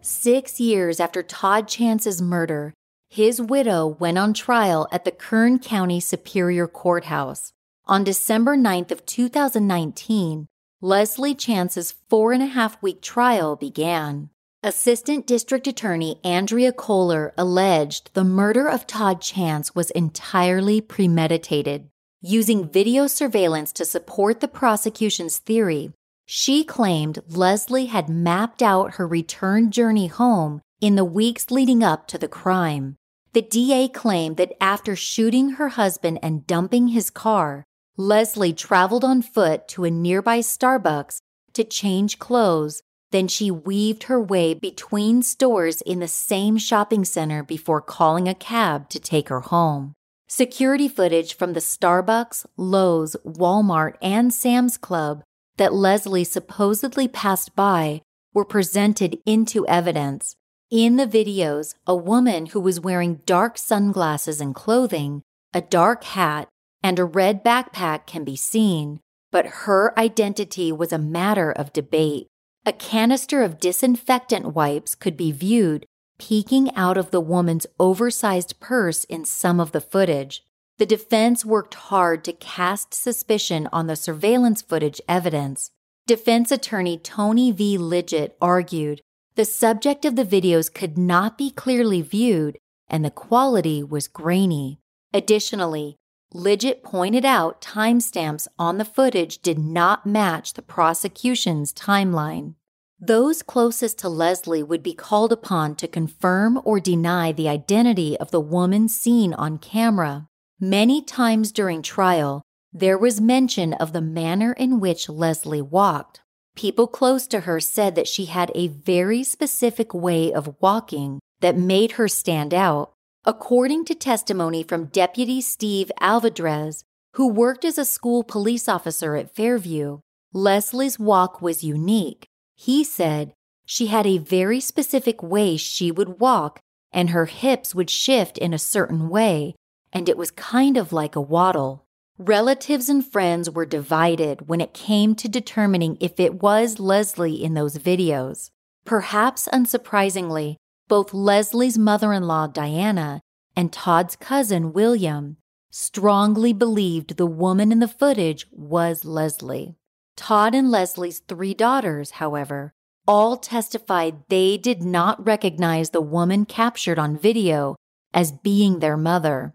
Six 0.00 0.60
years 0.60 1.00
after 1.00 1.22
Todd 1.22 1.68
Chance's 1.68 2.22
murder, 2.22 2.72
his 3.08 3.40
widow 3.40 3.96
went 3.98 4.18
on 4.18 4.32
trial 4.32 4.86
at 4.92 5.04
the 5.04 5.10
Kern 5.10 5.58
County 5.58 5.98
Superior 5.98 6.68
Courthouse. 6.68 7.52
On 7.86 8.04
December 8.04 8.56
9th 8.56 8.92
of 8.92 9.04
2019, 9.04 10.46
Leslie 10.82 11.34
Chance's 11.34 11.92
four 12.08 12.32
and 12.32 12.42
a 12.42 12.46
half 12.46 12.82
week 12.82 13.02
trial 13.02 13.54
began. 13.54 14.30
Assistant 14.62 15.26
District 15.26 15.66
Attorney 15.66 16.18
Andrea 16.24 16.72
Kohler 16.72 17.34
alleged 17.36 18.14
the 18.14 18.24
murder 18.24 18.66
of 18.66 18.86
Todd 18.86 19.20
Chance 19.20 19.74
was 19.74 19.90
entirely 19.90 20.80
premeditated. 20.80 21.90
Using 22.22 22.66
video 22.66 23.06
surveillance 23.06 23.72
to 23.72 23.84
support 23.84 24.40
the 24.40 24.48
prosecution's 24.48 25.36
theory, 25.36 25.92
she 26.24 26.64
claimed 26.64 27.22
Leslie 27.28 27.86
had 27.86 28.08
mapped 28.08 28.62
out 28.62 28.94
her 28.94 29.06
return 29.06 29.70
journey 29.70 30.06
home 30.06 30.62
in 30.80 30.94
the 30.94 31.04
weeks 31.04 31.50
leading 31.50 31.82
up 31.84 32.06
to 32.06 32.16
the 32.16 32.28
crime. 32.28 32.96
The 33.34 33.42
DA 33.42 33.88
claimed 33.88 34.38
that 34.38 34.54
after 34.62 34.96
shooting 34.96 35.50
her 35.50 35.68
husband 35.68 36.20
and 36.22 36.46
dumping 36.46 36.88
his 36.88 37.10
car, 37.10 37.64
Leslie 38.00 38.54
traveled 38.54 39.04
on 39.04 39.20
foot 39.20 39.68
to 39.68 39.84
a 39.84 39.90
nearby 39.90 40.38
Starbucks 40.38 41.18
to 41.52 41.62
change 41.62 42.18
clothes. 42.18 42.82
Then 43.12 43.28
she 43.28 43.50
weaved 43.50 44.04
her 44.04 44.18
way 44.18 44.54
between 44.54 45.22
stores 45.22 45.82
in 45.82 45.98
the 45.98 46.08
same 46.08 46.56
shopping 46.56 47.04
center 47.04 47.42
before 47.42 47.82
calling 47.82 48.26
a 48.26 48.34
cab 48.34 48.88
to 48.88 48.98
take 48.98 49.28
her 49.28 49.40
home. 49.40 49.92
Security 50.28 50.88
footage 50.88 51.36
from 51.36 51.52
the 51.52 51.60
Starbucks, 51.60 52.46
Lowe's, 52.56 53.16
Walmart, 53.26 53.96
and 54.00 54.32
Sam's 54.32 54.78
Club 54.78 55.22
that 55.58 55.74
Leslie 55.74 56.24
supposedly 56.24 57.06
passed 57.06 57.54
by 57.54 58.00
were 58.32 58.46
presented 58.46 59.18
into 59.26 59.66
evidence. 59.66 60.36
In 60.70 60.96
the 60.96 61.06
videos, 61.06 61.74
a 61.86 61.94
woman 61.94 62.46
who 62.46 62.60
was 62.60 62.80
wearing 62.80 63.20
dark 63.26 63.58
sunglasses 63.58 64.40
and 64.40 64.54
clothing, 64.54 65.20
a 65.52 65.60
dark 65.60 66.04
hat, 66.04 66.48
and 66.82 66.98
a 66.98 67.04
red 67.04 67.44
backpack 67.44 68.06
can 68.06 68.24
be 68.24 68.36
seen, 68.36 69.00
but 69.30 69.46
her 69.64 69.98
identity 69.98 70.72
was 70.72 70.92
a 70.92 70.98
matter 70.98 71.50
of 71.50 71.72
debate. 71.72 72.26
A 72.66 72.72
canister 72.72 73.42
of 73.42 73.60
disinfectant 73.60 74.54
wipes 74.54 74.94
could 74.94 75.16
be 75.16 75.32
viewed 75.32 75.86
peeking 76.18 76.74
out 76.76 76.98
of 76.98 77.10
the 77.10 77.20
woman's 77.20 77.66
oversized 77.80 78.60
purse 78.60 79.04
in 79.04 79.24
some 79.24 79.58
of 79.58 79.72
the 79.72 79.80
footage. 79.80 80.42
The 80.76 80.84
defense 80.84 81.44
worked 81.44 81.74
hard 81.74 82.24
to 82.24 82.32
cast 82.34 82.92
suspicion 82.92 83.68
on 83.72 83.86
the 83.86 83.96
surveillance 83.96 84.60
footage 84.60 85.00
evidence. 85.08 85.70
Defense 86.06 86.50
attorney 86.50 86.98
Tony 86.98 87.52
V. 87.52 87.78
Lidgett 87.78 88.32
argued 88.40 89.00
the 89.36 89.44
subject 89.44 90.04
of 90.04 90.16
the 90.16 90.24
videos 90.24 90.72
could 90.72 90.98
not 90.98 91.38
be 91.38 91.50
clearly 91.50 92.02
viewed 92.02 92.58
and 92.88 93.04
the 93.04 93.10
quality 93.10 93.82
was 93.82 94.08
grainy. 94.08 94.78
Additionally, 95.14 95.96
Lidgett 96.32 96.84
pointed 96.84 97.24
out 97.24 97.60
timestamps 97.60 98.46
on 98.56 98.78
the 98.78 98.84
footage 98.84 99.38
did 99.38 99.58
not 99.58 100.06
match 100.06 100.52
the 100.52 100.62
prosecution's 100.62 101.72
timeline. 101.72 102.54
Those 103.00 103.42
closest 103.42 103.98
to 104.00 104.08
Leslie 104.08 104.62
would 104.62 104.82
be 104.82 104.94
called 104.94 105.32
upon 105.32 105.74
to 105.76 105.88
confirm 105.88 106.60
or 106.64 106.78
deny 106.78 107.32
the 107.32 107.48
identity 107.48 108.16
of 108.18 108.30
the 108.30 108.40
woman 108.40 108.88
seen 108.88 109.34
on 109.34 109.58
camera. 109.58 110.28
Many 110.60 111.02
times 111.02 111.50
during 111.50 111.82
trial, 111.82 112.42
there 112.72 112.98
was 112.98 113.20
mention 113.20 113.72
of 113.74 113.92
the 113.92 114.02
manner 114.02 114.52
in 114.52 114.78
which 114.78 115.08
Leslie 115.08 115.62
walked. 115.62 116.20
People 116.54 116.86
close 116.86 117.26
to 117.28 117.40
her 117.40 117.58
said 117.58 117.96
that 117.96 118.06
she 118.06 118.26
had 118.26 118.52
a 118.54 118.68
very 118.68 119.24
specific 119.24 119.92
way 119.92 120.32
of 120.32 120.54
walking 120.60 121.18
that 121.40 121.56
made 121.56 121.92
her 121.92 122.06
stand 122.06 122.54
out. 122.54 122.92
According 123.26 123.84
to 123.84 123.94
testimony 123.94 124.62
from 124.62 124.86
Deputy 124.86 125.42
Steve 125.42 125.92
Alvadrez, 126.00 126.84
who 127.14 127.28
worked 127.28 127.66
as 127.66 127.76
a 127.76 127.84
school 127.84 128.24
police 128.24 128.66
officer 128.66 129.14
at 129.14 129.34
Fairview, 129.34 129.98
Leslie's 130.32 130.98
walk 130.98 131.42
was 131.42 131.62
unique. 131.62 132.28
He 132.56 132.82
said 132.82 133.34
she 133.66 133.88
had 133.88 134.06
a 134.06 134.16
very 134.16 134.58
specific 134.58 135.22
way 135.22 135.58
she 135.58 135.90
would 135.90 136.18
walk, 136.18 136.60
and 136.92 137.10
her 137.10 137.26
hips 137.26 137.74
would 137.74 137.90
shift 137.90 138.38
in 138.38 138.54
a 138.54 138.58
certain 138.58 139.10
way, 139.10 139.54
and 139.92 140.08
it 140.08 140.16
was 140.16 140.30
kind 140.30 140.78
of 140.78 140.90
like 140.90 141.14
a 141.14 141.20
waddle. 141.20 141.84
Relatives 142.16 142.88
and 142.88 143.04
friends 143.04 143.50
were 143.50 143.66
divided 143.66 144.48
when 144.48 144.62
it 144.62 144.72
came 144.72 145.14
to 145.16 145.28
determining 145.28 145.98
if 146.00 146.18
it 146.18 146.42
was 146.42 146.80
Leslie 146.80 147.44
in 147.44 147.52
those 147.52 147.76
videos. 147.76 148.48
Perhaps 148.86 149.46
unsurprisingly, 149.52 150.56
both 150.90 151.14
Leslie's 151.14 151.78
mother 151.78 152.12
in 152.12 152.24
law, 152.24 152.48
Diana, 152.48 153.22
and 153.54 153.72
Todd's 153.72 154.16
cousin, 154.16 154.72
William, 154.72 155.36
strongly 155.70 156.52
believed 156.52 157.16
the 157.16 157.26
woman 157.26 157.70
in 157.70 157.78
the 157.78 157.86
footage 157.86 158.46
was 158.50 159.04
Leslie. 159.04 159.76
Todd 160.16 160.52
and 160.52 160.68
Leslie's 160.68 161.20
three 161.20 161.54
daughters, 161.54 162.10
however, 162.22 162.74
all 163.06 163.36
testified 163.36 164.16
they 164.28 164.56
did 164.56 164.82
not 164.82 165.24
recognize 165.24 165.90
the 165.90 166.00
woman 166.00 166.44
captured 166.44 166.98
on 166.98 167.16
video 167.16 167.76
as 168.12 168.32
being 168.32 168.80
their 168.80 168.96
mother. 168.96 169.54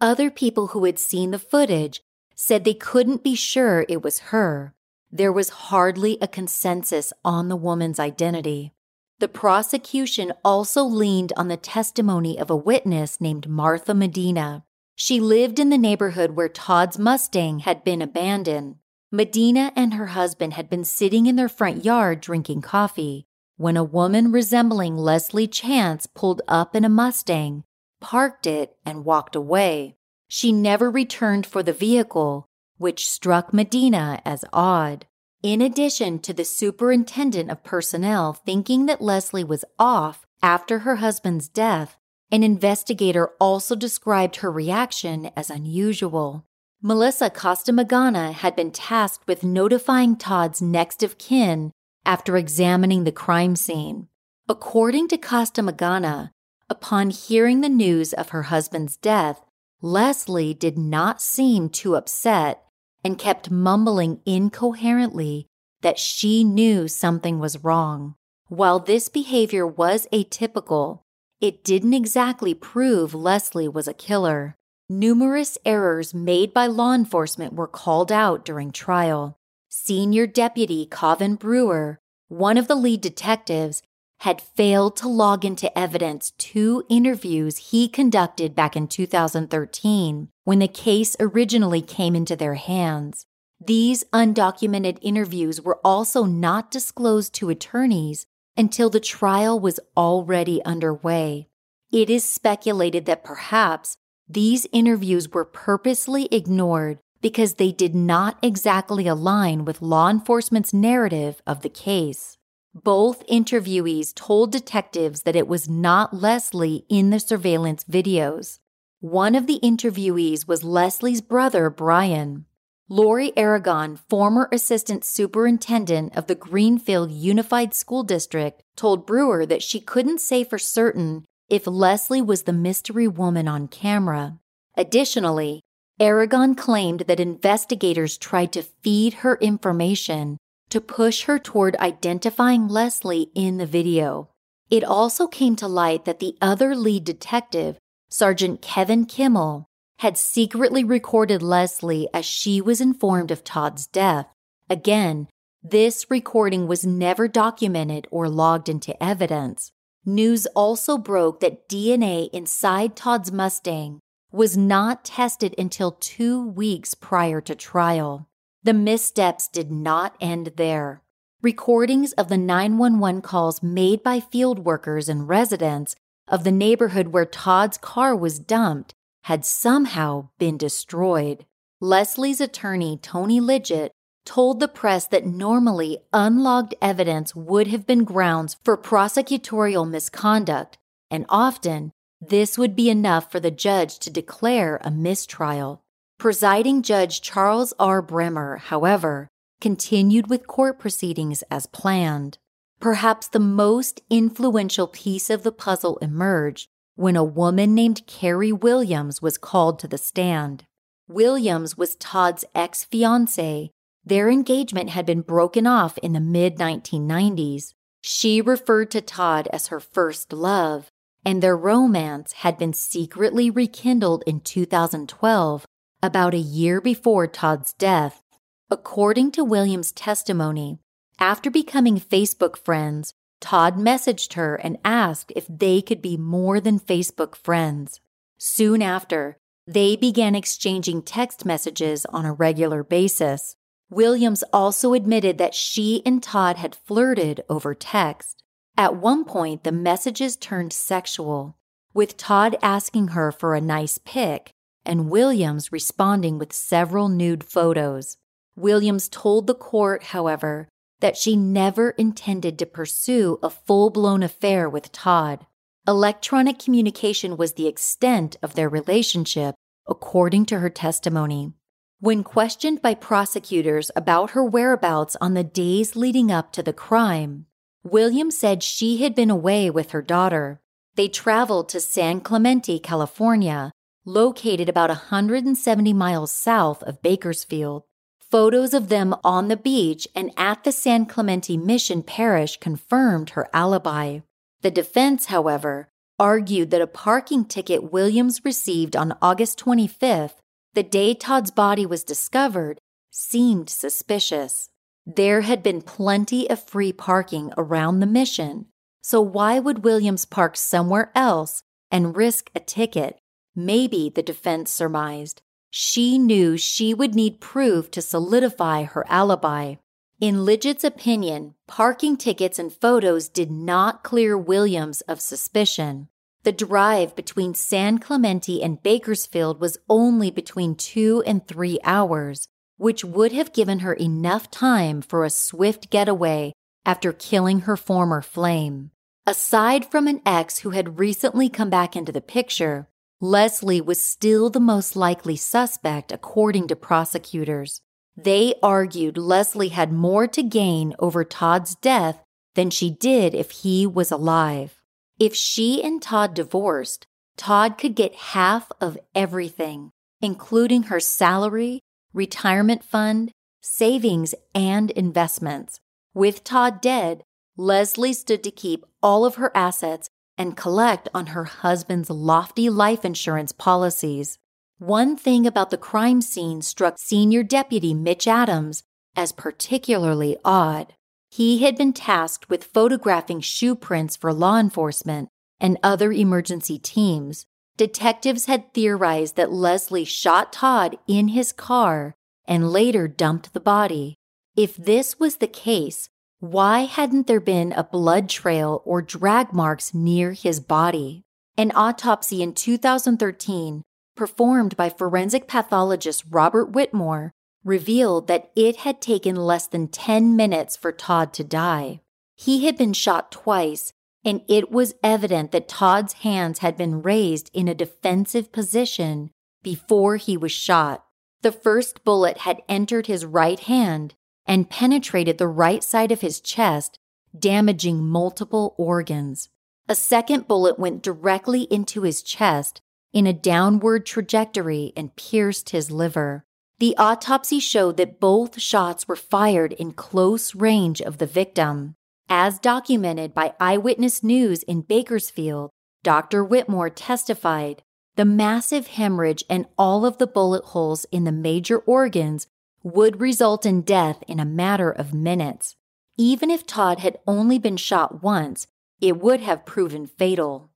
Other 0.00 0.30
people 0.30 0.68
who 0.68 0.84
had 0.84 1.00
seen 1.00 1.32
the 1.32 1.38
footage 1.40 2.00
said 2.36 2.62
they 2.62 2.74
couldn't 2.74 3.24
be 3.24 3.34
sure 3.34 3.84
it 3.88 4.02
was 4.02 4.30
her. 4.30 4.72
There 5.10 5.32
was 5.32 5.66
hardly 5.66 6.16
a 6.22 6.28
consensus 6.28 7.12
on 7.24 7.48
the 7.48 7.56
woman's 7.56 7.98
identity. 7.98 8.72
The 9.18 9.28
prosecution 9.28 10.34
also 10.44 10.84
leaned 10.84 11.32
on 11.38 11.48
the 11.48 11.56
testimony 11.56 12.38
of 12.38 12.50
a 12.50 12.56
witness 12.56 13.18
named 13.18 13.48
Martha 13.48 13.94
Medina. 13.94 14.64
She 14.94 15.20
lived 15.20 15.58
in 15.58 15.70
the 15.70 15.78
neighborhood 15.78 16.32
where 16.32 16.50
Todd's 16.50 16.98
Mustang 16.98 17.60
had 17.60 17.82
been 17.82 18.02
abandoned. 18.02 18.76
Medina 19.10 19.72
and 19.74 19.94
her 19.94 20.08
husband 20.08 20.52
had 20.52 20.68
been 20.68 20.84
sitting 20.84 21.26
in 21.26 21.36
their 21.36 21.48
front 21.48 21.82
yard 21.82 22.20
drinking 22.20 22.60
coffee 22.60 23.26
when 23.56 23.78
a 23.78 23.84
woman 23.84 24.32
resembling 24.32 24.98
Leslie 24.98 25.46
Chance 25.46 26.06
pulled 26.08 26.42
up 26.46 26.76
in 26.76 26.84
a 26.84 26.90
Mustang, 26.90 27.64
parked 28.00 28.46
it, 28.46 28.76
and 28.84 29.06
walked 29.06 29.34
away. 29.34 29.96
She 30.28 30.52
never 30.52 30.90
returned 30.90 31.46
for 31.46 31.62
the 31.62 31.72
vehicle, 31.72 32.48
which 32.76 33.08
struck 33.08 33.54
Medina 33.54 34.20
as 34.26 34.44
odd. 34.52 35.06
In 35.42 35.60
addition 35.60 36.18
to 36.20 36.32
the 36.32 36.44
superintendent 36.44 37.50
of 37.50 37.62
personnel 37.62 38.32
thinking 38.32 38.86
that 38.86 39.02
Leslie 39.02 39.44
was 39.44 39.64
off 39.78 40.26
after 40.42 40.80
her 40.80 40.96
husband's 40.96 41.48
death, 41.48 41.98
an 42.32 42.42
investigator 42.42 43.30
also 43.38 43.76
described 43.76 44.36
her 44.36 44.50
reaction 44.50 45.30
as 45.36 45.50
unusual. 45.50 46.44
Melissa 46.82 47.30
Costamagna 47.30 48.32
had 48.32 48.56
been 48.56 48.70
tasked 48.70 49.26
with 49.26 49.44
notifying 49.44 50.16
Todd's 50.16 50.60
next 50.60 51.02
of 51.02 51.18
kin 51.18 51.72
after 52.04 52.36
examining 52.36 53.04
the 53.04 53.12
crime 53.12 53.56
scene. 53.56 54.08
According 54.48 55.08
to 55.08 55.18
Costamagna, 55.18 56.30
upon 56.68 57.10
hearing 57.10 57.60
the 57.60 57.68
news 57.68 58.12
of 58.12 58.30
her 58.30 58.44
husband's 58.44 58.96
death, 58.96 59.40
Leslie 59.82 60.54
did 60.54 60.78
not 60.78 61.20
seem 61.20 61.68
too 61.68 61.94
upset 61.94 62.65
and 63.06 63.16
kept 63.16 63.52
mumbling 63.52 64.20
incoherently 64.26 65.46
that 65.80 65.96
she 65.96 66.42
knew 66.42 66.88
something 66.88 67.38
was 67.38 67.62
wrong. 67.62 68.16
While 68.48 68.80
this 68.80 69.08
behavior 69.08 69.64
was 69.64 70.08
atypical, 70.12 71.02
it 71.40 71.62
didn't 71.62 71.94
exactly 71.94 72.52
prove 72.52 73.14
Leslie 73.14 73.68
was 73.68 73.86
a 73.86 73.94
killer. 73.94 74.56
Numerous 74.88 75.56
errors 75.64 76.14
made 76.14 76.52
by 76.52 76.66
law 76.66 76.94
enforcement 76.94 77.52
were 77.52 77.68
called 77.68 78.10
out 78.10 78.44
during 78.44 78.72
trial. 78.72 79.38
Senior 79.68 80.26
Deputy 80.26 80.84
Coven 80.84 81.36
Brewer, 81.36 82.00
one 82.26 82.58
of 82.58 82.66
the 82.66 82.74
lead 82.74 83.00
detectives, 83.00 83.84
had 84.20 84.40
failed 84.40 84.96
to 84.96 85.08
log 85.08 85.44
into 85.44 85.76
evidence 85.78 86.32
two 86.38 86.84
interviews 86.88 87.70
he 87.70 87.88
conducted 87.88 88.54
back 88.54 88.76
in 88.76 88.88
2013 88.88 90.28
when 90.44 90.58
the 90.58 90.68
case 90.68 91.16
originally 91.20 91.82
came 91.82 92.16
into 92.16 92.36
their 92.36 92.54
hands. 92.54 93.26
These 93.64 94.04
undocumented 94.12 94.98
interviews 95.00 95.60
were 95.60 95.80
also 95.84 96.24
not 96.24 96.70
disclosed 96.70 97.34
to 97.34 97.50
attorneys 97.50 98.26
until 98.56 98.90
the 98.90 99.00
trial 99.00 99.58
was 99.58 99.80
already 99.96 100.62
underway. 100.64 101.48
It 101.92 102.10
is 102.10 102.24
speculated 102.24 103.06
that 103.06 103.24
perhaps 103.24 103.96
these 104.28 104.66
interviews 104.72 105.30
were 105.30 105.44
purposely 105.44 106.26
ignored 106.32 106.98
because 107.22 107.54
they 107.54 107.72
did 107.72 107.94
not 107.94 108.38
exactly 108.42 109.06
align 109.06 109.64
with 109.64 109.82
law 109.82 110.08
enforcement's 110.08 110.74
narrative 110.74 111.40
of 111.46 111.62
the 111.62 111.68
case. 111.68 112.36
Both 112.84 113.26
interviewees 113.26 114.14
told 114.14 114.52
detectives 114.52 115.22
that 115.22 115.34
it 115.34 115.48
was 115.48 115.66
not 115.66 116.12
Leslie 116.12 116.84
in 116.90 117.08
the 117.08 117.18
surveillance 117.18 117.84
videos. 117.84 118.58
One 119.00 119.34
of 119.34 119.46
the 119.46 119.58
interviewees 119.62 120.46
was 120.46 120.62
Leslie's 120.62 121.22
brother, 121.22 121.70
Brian. 121.70 122.44
Lori 122.86 123.32
Aragon, 123.34 123.96
former 124.10 124.50
assistant 124.52 125.06
superintendent 125.06 126.14
of 126.18 126.26
the 126.26 126.34
Greenfield 126.34 127.10
Unified 127.10 127.72
School 127.72 128.02
District, 128.02 128.62
told 128.76 129.06
Brewer 129.06 129.46
that 129.46 129.62
she 129.62 129.80
couldn't 129.80 130.20
say 130.20 130.44
for 130.44 130.58
certain 130.58 131.24
if 131.48 131.66
Leslie 131.66 132.20
was 132.20 132.42
the 132.42 132.52
mystery 132.52 133.08
woman 133.08 133.48
on 133.48 133.68
camera. 133.68 134.38
Additionally, 134.76 135.62
Aragon 135.98 136.54
claimed 136.54 137.04
that 137.08 137.20
investigators 137.20 138.18
tried 138.18 138.52
to 138.52 138.62
feed 138.62 139.14
her 139.14 139.36
information 139.36 140.36
to 140.70 140.80
push 140.80 141.24
her 141.24 141.38
toward 141.38 141.76
identifying 141.76 142.68
Leslie 142.68 143.30
in 143.34 143.58
the 143.58 143.66
video. 143.66 144.30
It 144.70 144.82
also 144.82 145.26
came 145.26 145.56
to 145.56 145.68
light 145.68 146.04
that 146.04 146.18
the 146.18 146.36
other 146.40 146.74
lead 146.74 147.04
detective, 147.04 147.78
Sergeant 148.08 148.62
Kevin 148.62 149.06
Kimmel, 149.06 149.66
had 150.00 150.18
secretly 150.18 150.84
recorded 150.84 151.42
Leslie 151.42 152.08
as 152.12 152.24
she 152.24 152.60
was 152.60 152.80
informed 152.80 153.30
of 153.30 153.44
Todd's 153.44 153.86
death. 153.86 154.26
Again, 154.68 155.28
this 155.62 156.06
recording 156.10 156.66
was 156.66 156.84
never 156.84 157.28
documented 157.28 158.06
or 158.10 158.28
logged 158.28 158.68
into 158.68 159.00
evidence. 159.02 159.72
News 160.04 160.46
also 160.54 160.98
broke 160.98 161.40
that 161.40 161.68
DNA 161.68 162.28
inside 162.32 162.94
Todd's 162.94 163.32
Mustang 163.32 164.00
was 164.30 164.56
not 164.56 165.04
tested 165.04 165.54
until 165.58 165.92
two 165.92 166.46
weeks 166.46 166.94
prior 166.94 167.40
to 167.40 167.54
trial. 167.54 168.28
The 168.66 168.74
missteps 168.74 169.46
did 169.46 169.70
not 169.70 170.16
end 170.20 170.54
there. 170.56 171.00
Recordings 171.40 172.12
of 172.14 172.26
the 172.28 172.36
911 172.36 173.22
calls 173.22 173.62
made 173.62 174.02
by 174.02 174.18
field 174.18 174.64
workers 174.64 175.08
and 175.08 175.28
residents 175.28 175.94
of 176.26 176.42
the 176.42 176.50
neighborhood 176.50 177.12
where 177.12 177.26
Todd's 177.26 177.78
car 177.78 178.16
was 178.16 178.40
dumped 178.40 178.92
had 179.22 179.44
somehow 179.44 180.30
been 180.40 180.56
destroyed. 180.56 181.46
Leslie's 181.80 182.40
attorney, 182.40 182.98
Tony 183.00 183.40
Lidgett, 183.40 183.90
told 184.24 184.58
the 184.58 184.66
press 184.66 185.06
that 185.06 185.24
normally 185.24 185.98
unlogged 186.12 186.74
evidence 186.82 187.36
would 187.36 187.68
have 187.68 187.86
been 187.86 188.02
grounds 188.02 188.56
for 188.64 188.76
prosecutorial 188.76 189.88
misconduct, 189.88 190.76
and 191.08 191.24
often 191.28 191.92
this 192.20 192.58
would 192.58 192.74
be 192.74 192.90
enough 192.90 193.30
for 193.30 193.38
the 193.38 193.52
judge 193.52 194.00
to 194.00 194.10
declare 194.10 194.80
a 194.82 194.90
mistrial. 194.90 195.84
Presiding 196.18 196.80
Judge 196.80 197.20
Charles 197.20 197.74
R. 197.78 198.02
Brehmer, 198.02 198.58
however, 198.58 199.28
continued 199.60 200.30
with 200.30 200.46
court 200.46 200.78
proceedings 200.78 201.44
as 201.50 201.66
planned. 201.66 202.38
Perhaps 202.80 203.28
the 203.28 203.38
most 203.38 204.00
influential 204.08 204.86
piece 204.88 205.28
of 205.28 205.42
the 205.42 205.52
puzzle 205.52 205.98
emerged 205.98 206.68
when 206.94 207.16
a 207.16 207.24
woman 207.24 207.74
named 207.74 208.06
Carrie 208.06 208.52
Williams 208.52 209.20
was 209.20 209.36
called 209.36 209.78
to 209.78 209.88
the 209.88 209.98
stand. 209.98 210.64
Williams 211.06 211.76
was 211.76 211.96
Todd's 211.96 212.46
ex 212.54 212.82
fiancee. 212.82 213.70
Their 214.02 214.30
engagement 214.30 214.90
had 214.90 215.04
been 215.04 215.20
broken 215.20 215.66
off 215.66 215.98
in 215.98 216.14
the 216.14 216.20
mid 216.20 216.56
1990s. 216.56 217.74
She 218.02 218.40
referred 218.40 218.90
to 218.92 219.02
Todd 219.02 219.48
as 219.52 219.66
her 219.66 219.80
first 219.80 220.32
love, 220.32 220.88
and 221.26 221.42
their 221.42 221.56
romance 221.56 222.32
had 222.32 222.56
been 222.56 222.72
secretly 222.72 223.50
rekindled 223.50 224.24
in 224.26 224.40
2012 224.40 225.66
about 226.06 226.32
a 226.32 226.38
year 226.38 226.80
before 226.80 227.26
Todd's 227.26 227.74
death. 227.74 228.22
According 228.70 229.32
to 229.32 229.44
Williams' 229.44 229.92
testimony, 229.92 230.78
after 231.18 231.50
becoming 231.50 232.00
Facebook 232.00 232.56
friends, 232.56 233.12
Todd 233.40 233.76
messaged 233.76 234.34
her 234.34 234.56
and 234.56 234.78
asked 234.84 235.32
if 235.36 235.46
they 235.48 235.82
could 235.82 236.00
be 236.00 236.16
more 236.16 236.60
than 236.60 236.80
Facebook 236.80 237.36
friends. 237.36 238.00
Soon 238.38 238.82
after, 238.82 239.36
they 239.66 239.96
began 239.96 240.34
exchanging 240.34 241.02
text 241.02 241.44
messages 241.44 242.06
on 242.06 242.24
a 242.24 242.32
regular 242.32 242.82
basis. 242.82 243.56
Williams 243.90 244.44
also 244.52 244.94
admitted 244.94 245.38
that 245.38 245.54
she 245.54 246.02
and 246.06 246.22
Todd 246.22 246.56
had 246.56 246.74
flirted 246.74 247.42
over 247.48 247.74
text. 247.74 248.42
At 248.76 248.96
one 248.96 249.24
point, 249.24 249.64
the 249.64 249.72
messages 249.72 250.36
turned 250.36 250.72
sexual, 250.72 251.56
with 251.94 252.16
Todd 252.16 252.56
asking 252.62 253.08
her 253.08 253.32
for 253.32 253.54
a 253.54 253.60
nice 253.60 253.98
pic 253.98 254.52
and 254.86 255.10
Williams 255.10 255.72
responding 255.72 256.38
with 256.38 256.52
several 256.52 257.08
nude 257.08 257.44
photos. 257.44 258.16
Williams 258.56 259.08
told 259.08 259.46
the 259.46 259.54
court, 259.54 260.04
however, 260.04 260.68
that 261.00 261.16
she 261.16 261.36
never 261.36 261.90
intended 261.90 262.58
to 262.58 262.66
pursue 262.66 263.38
a 263.42 263.50
full 263.50 263.90
blown 263.90 264.22
affair 264.22 264.68
with 264.68 264.92
Todd. 264.92 265.46
Electronic 265.86 266.58
communication 266.58 267.36
was 267.36 267.52
the 267.52 267.66
extent 267.66 268.36
of 268.42 268.54
their 268.54 268.68
relationship, 268.68 269.54
according 269.86 270.46
to 270.46 270.58
her 270.58 270.70
testimony. 270.70 271.52
When 272.00 272.24
questioned 272.24 272.82
by 272.82 272.94
prosecutors 272.94 273.90
about 273.94 274.30
her 274.30 274.44
whereabouts 274.44 275.16
on 275.20 275.34
the 275.34 275.44
days 275.44 275.96
leading 275.96 276.30
up 276.30 276.52
to 276.52 276.62
the 276.62 276.72
crime, 276.72 277.46
Williams 277.82 278.36
said 278.36 278.62
she 278.62 278.98
had 278.98 279.14
been 279.14 279.30
away 279.30 279.70
with 279.70 279.92
her 279.92 280.02
daughter. 280.02 280.60
They 280.96 281.08
traveled 281.08 281.68
to 281.70 281.80
San 281.80 282.20
Clemente, 282.20 282.78
California, 282.78 283.70
located 284.06 284.68
about 284.68 284.88
170 284.88 285.92
miles 285.92 286.30
south 286.30 286.82
of 286.84 287.02
Bakersfield. 287.02 287.82
Photos 288.18 288.72
of 288.72 288.88
them 288.88 289.14
on 289.22 289.48
the 289.48 289.56
beach 289.56 290.08
and 290.14 290.30
at 290.36 290.64
the 290.64 290.72
San 290.72 291.06
Clemente 291.06 291.56
Mission 291.56 292.02
Parish 292.02 292.56
confirmed 292.58 293.30
her 293.30 293.48
alibi. 293.52 294.20
The 294.62 294.70
defense, 294.70 295.26
however, 295.26 295.88
argued 296.18 296.70
that 296.70 296.80
a 296.80 296.86
parking 296.86 297.44
ticket 297.44 297.92
Williams 297.92 298.44
received 298.44 298.96
on 298.96 299.16
August 299.20 299.58
25th, 299.58 300.36
the 300.74 300.82
day 300.82 301.14
Todd's 301.14 301.50
body 301.50 301.84
was 301.84 302.04
discovered, 302.04 302.78
seemed 303.10 303.68
suspicious. 303.68 304.70
There 305.04 305.42
had 305.42 305.62
been 305.62 305.82
plenty 305.82 306.48
of 306.48 306.62
free 306.62 306.92
parking 306.92 307.52
around 307.56 308.00
the 308.00 308.06
mission, 308.06 308.66
so 309.02 309.20
why 309.20 309.58
would 309.58 309.84
Williams 309.84 310.24
park 310.24 310.56
somewhere 310.56 311.12
else 311.14 311.62
and 311.90 312.16
risk 312.16 312.50
a 312.54 312.60
ticket? 312.60 313.18
Maybe, 313.56 314.10
the 314.14 314.22
defense 314.22 314.70
surmised, 314.70 315.40
she 315.70 316.18
knew 316.18 316.56
she 316.56 316.92
would 316.92 317.14
need 317.14 317.40
proof 317.40 317.90
to 317.92 318.02
solidify 318.02 318.84
her 318.84 319.04
alibi. 319.08 319.76
In 320.20 320.44
Lidgett's 320.44 320.84
opinion, 320.84 321.54
parking 321.66 322.16
tickets 322.16 322.58
and 322.58 322.72
photos 322.72 323.28
did 323.28 323.50
not 323.50 324.02
clear 324.04 324.36
Williams 324.36 325.00
of 325.02 325.20
suspicion. 325.20 326.08
The 326.44 326.52
drive 326.52 327.16
between 327.16 327.54
San 327.54 327.98
Clemente 327.98 328.62
and 328.62 328.82
Bakersfield 328.82 329.60
was 329.60 329.78
only 329.88 330.30
between 330.30 330.74
two 330.74 331.22
and 331.26 331.46
three 331.46 331.78
hours, 331.82 332.48
which 332.76 333.04
would 333.04 333.32
have 333.32 333.52
given 333.52 333.80
her 333.80 333.94
enough 333.94 334.50
time 334.50 335.02
for 335.02 335.24
a 335.24 335.30
swift 335.30 335.90
getaway 335.90 336.52
after 336.84 337.12
killing 337.12 337.60
her 337.60 337.76
former 337.76 338.22
flame. 338.22 338.90
Aside 339.26 339.84
from 339.90 340.06
an 340.06 340.22
ex 340.24 340.58
who 340.58 340.70
had 340.70 341.00
recently 341.00 341.48
come 341.48 341.68
back 341.68 341.96
into 341.96 342.12
the 342.12 342.20
picture, 342.20 342.88
Leslie 343.20 343.80
was 343.80 344.00
still 344.00 344.50
the 344.50 344.60
most 344.60 344.94
likely 344.94 345.36
suspect, 345.36 346.12
according 346.12 346.68
to 346.68 346.76
prosecutors. 346.76 347.80
They 348.14 348.54
argued 348.62 349.16
Leslie 349.16 349.70
had 349.70 349.90
more 349.90 350.26
to 350.26 350.42
gain 350.42 350.94
over 350.98 351.24
Todd's 351.24 351.74
death 351.74 352.22
than 352.54 352.68
she 352.68 352.90
did 352.90 353.34
if 353.34 353.50
he 353.50 353.86
was 353.86 354.10
alive. 354.10 354.80
If 355.18 355.34
she 355.34 355.82
and 355.82 356.02
Todd 356.02 356.34
divorced, 356.34 357.06
Todd 357.38 357.78
could 357.78 357.94
get 357.94 358.14
half 358.14 358.70
of 358.80 358.98
everything, 359.14 359.92
including 360.20 360.84
her 360.84 361.00
salary, 361.00 361.80
retirement 362.12 362.84
fund, 362.84 363.32
savings, 363.62 364.34
and 364.54 364.90
investments. 364.90 365.80
With 366.12 366.44
Todd 366.44 366.82
dead, 366.82 367.22
Leslie 367.56 368.12
stood 368.12 368.42
to 368.44 368.50
keep 368.50 368.84
all 369.02 369.24
of 369.24 369.36
her 369.36 369.50
assets 369.54 370.08
and 370.38 370.56
collect 370.56 371.08
on 371.14 371.28
her 371.28 371.44
husband's 371.44 372.10
lofty 372.10 372.68
life 372.68 373.04
insurance 373.04 373.52
policies. 373.52 374.38
One 374.78 375.16
thing 375.16 375.46
about 375.46 375.70
the 375.70 375.78
crime 375.78 376.20
scene 376.20 376.60
struck 376.60 376.98
Senior 376.98 377.42
Deputy 377.42 377.94
Mitch 377.94 378.28
Adams 378.28 378.82
as 379.16 379.32
particularly 379.32 380.36
odd. 380.44 380.94
He 381.30 381.64
had 381.64 381.76
been 381.76 381.92
tasked 381.92 382.50
with 382.50 382.64
photographing 382.64 383.40
shoe 383.40 383.74
prints 383.74 384.16
for 384.16 384.32
law 384.32 384.58
enforcement 384.58 385.28
and 385.58 385.78
other 385.82 386.12
emergency 386.12 386.78
teams. 386.78 387.46
Detectives 387.76 388.46
had 388.46 388.72
theorized 388.72 389.36
that 389.36 389.52
Leslie 389.52 390.04
shot 390.04 390.52
Todd 390.52 390.98
in 391.06 391.28
his 391.28 391.52
car 391.52 392.14
and 392.46 392.70
later 392.70 393.08
dumped 393.08 393.52
the 393.52 393.60
body. 393.60 394.16
If 394.56 394.76
this 394.76 395.18
was 395.18 395.36
the 395.36 395.48
case, 395.48 396.08
why 396.40 396.80
hadn't 396.80 397.26
there 397.26 397.40
been 397.40 397.72
a 397.72 397.84
blood 397.84 398.28
trail 398.28 398.82
or 398.84 399.00
drag 399.00 399.52
marks 399.54 399.94
near 399.94 400.32
his 400.32 400.60
body? 400.60 401.24
An 401.56 401.72
autopsy 401.74 402.42
in 402.42 402.52
2013, 402.52 403.82
performed 404.14 404.76
by 404.76 404.90
forensic 404.90 405.48
pathologist 405.48 406.24
Robert 406.30 406.72
Whitmore, 406.72 407.32
revealed 407.64 408.26
that 408.28 408.50
it 408.54 408.76
had 408.76 409.00
taken 409.00 409.34
less 409.34 409.66
than 409.66 409.88
10 409.88 410.36
minutes 410.36 410.76
for 410.76 410.92
Todd 410.92 411.32
to 411.32 411.42
die. 411.42 412.00
He 412.34 412.66
had 412.66 412.76
been 412.76 412.92
shot 412.92 413.32
twice, 413.32 413.92
and 414.22 414.42
it 414.46 414.70
was 414.70 414.94
evident 415.02 415.52
that 415.52 415.68
Todd's 415.68 416.12
hands 416.14 416.58
had 416.58 416.76
been 416.76 417.00
raised 417.00 417.50
in 417.54 417.66
a 417.66 417.74
defensive 417.74 418.52
position 418.52 419.30
before 419.62 420.16
he 420.16 420.36
was 420.36 420.52
shot. 420.52 421.06
The 421.40 421.50
first 421.50 422.04
bullet 422.04 422.38
had 422.38 422.62
entered 422.68 423.06
his 423.06 423.24
right 423.24 423.58
hand, 423.58 424.14
and 424.46 424.70
penetrated 424.70 425.38
the 425.38 425.48
right 425.48 425.82
side 425.82 426.12
of 426.12 426.20
his 426.20 426.40
chest, 426.40 426.98
damaging 427.38 428.06
multiple 428.06 428.74
organs. 428.78 429.48
A 429.88 429.94
second 429.94 430.48
bullet 430.48 430.78
went 430.78 431.02
directly 431.02 431.62
into 431.62 432.02
his 432.02 432.22
chest 432.22 432.80
in 433.12 433.26
a 433.26 433.32
downward 433.32 434.04
trajectory 434.04 434.92
and 434.96 435.14
pierced 435.16 435.70
his 435.70 435.90
liver. 435.90 436.44
The 436.78 436.96
autopsy 436.98 437.60
showed 437.60 437.96
that 437.96 438.20
both 438.20 438.60
shots 438.60 439.08
were 439.08 439.16
fired 439.16 439.72
in 439.72 439.92
close 439.92 440.54
range 440.54 441.00
of 441.00 441.18
the 441.18 441.26
victim. 441.26 441.94
As 442.28 442.58
documented 442.58 443.32
by 443.32 443.54
Eyewitness 443.60 444.22
News 444.22 444.62
in 444.64 444.82
Bakersfield, 444.82 445.70
Dr. 446.02 446.44
Whitmore 446.44 446.90
testified 446.90 447.82
the 448.16 448.24
massive 448.24 448.88
hemorrhage 448.88 449.44
and 449.48 449.66
all 449.78 450.04
of 450.04 450.18
the 450.18 450.26
bullet 450.26 450.64
holes 450.64 451.06
in 451.12 451.24
the 451.24 451.32
major 451.32 451.78
organs 451.78 452.46
would 452.86 453.20
result 453.20 453.66
in 453.66 453.82
death 453.82 454.22
in 454.28 454.38
a 454.38 454.44
matter 454.44 454.92
of 454.92 455.12
minutes. 455.12 455.74
Even 456.16 456.52
if 456.52 456.64
Todd 456.64 457.00
had 457.00 457.18
only 457.26 457.58
been 457.58 457.76
shot 457.76 458.22
once, 458.22 458.68
it 459.00 459.20
would 459.20 459.40
have 459.40 459.66
proven 459.66 460.06
fatal. 460.06 460.70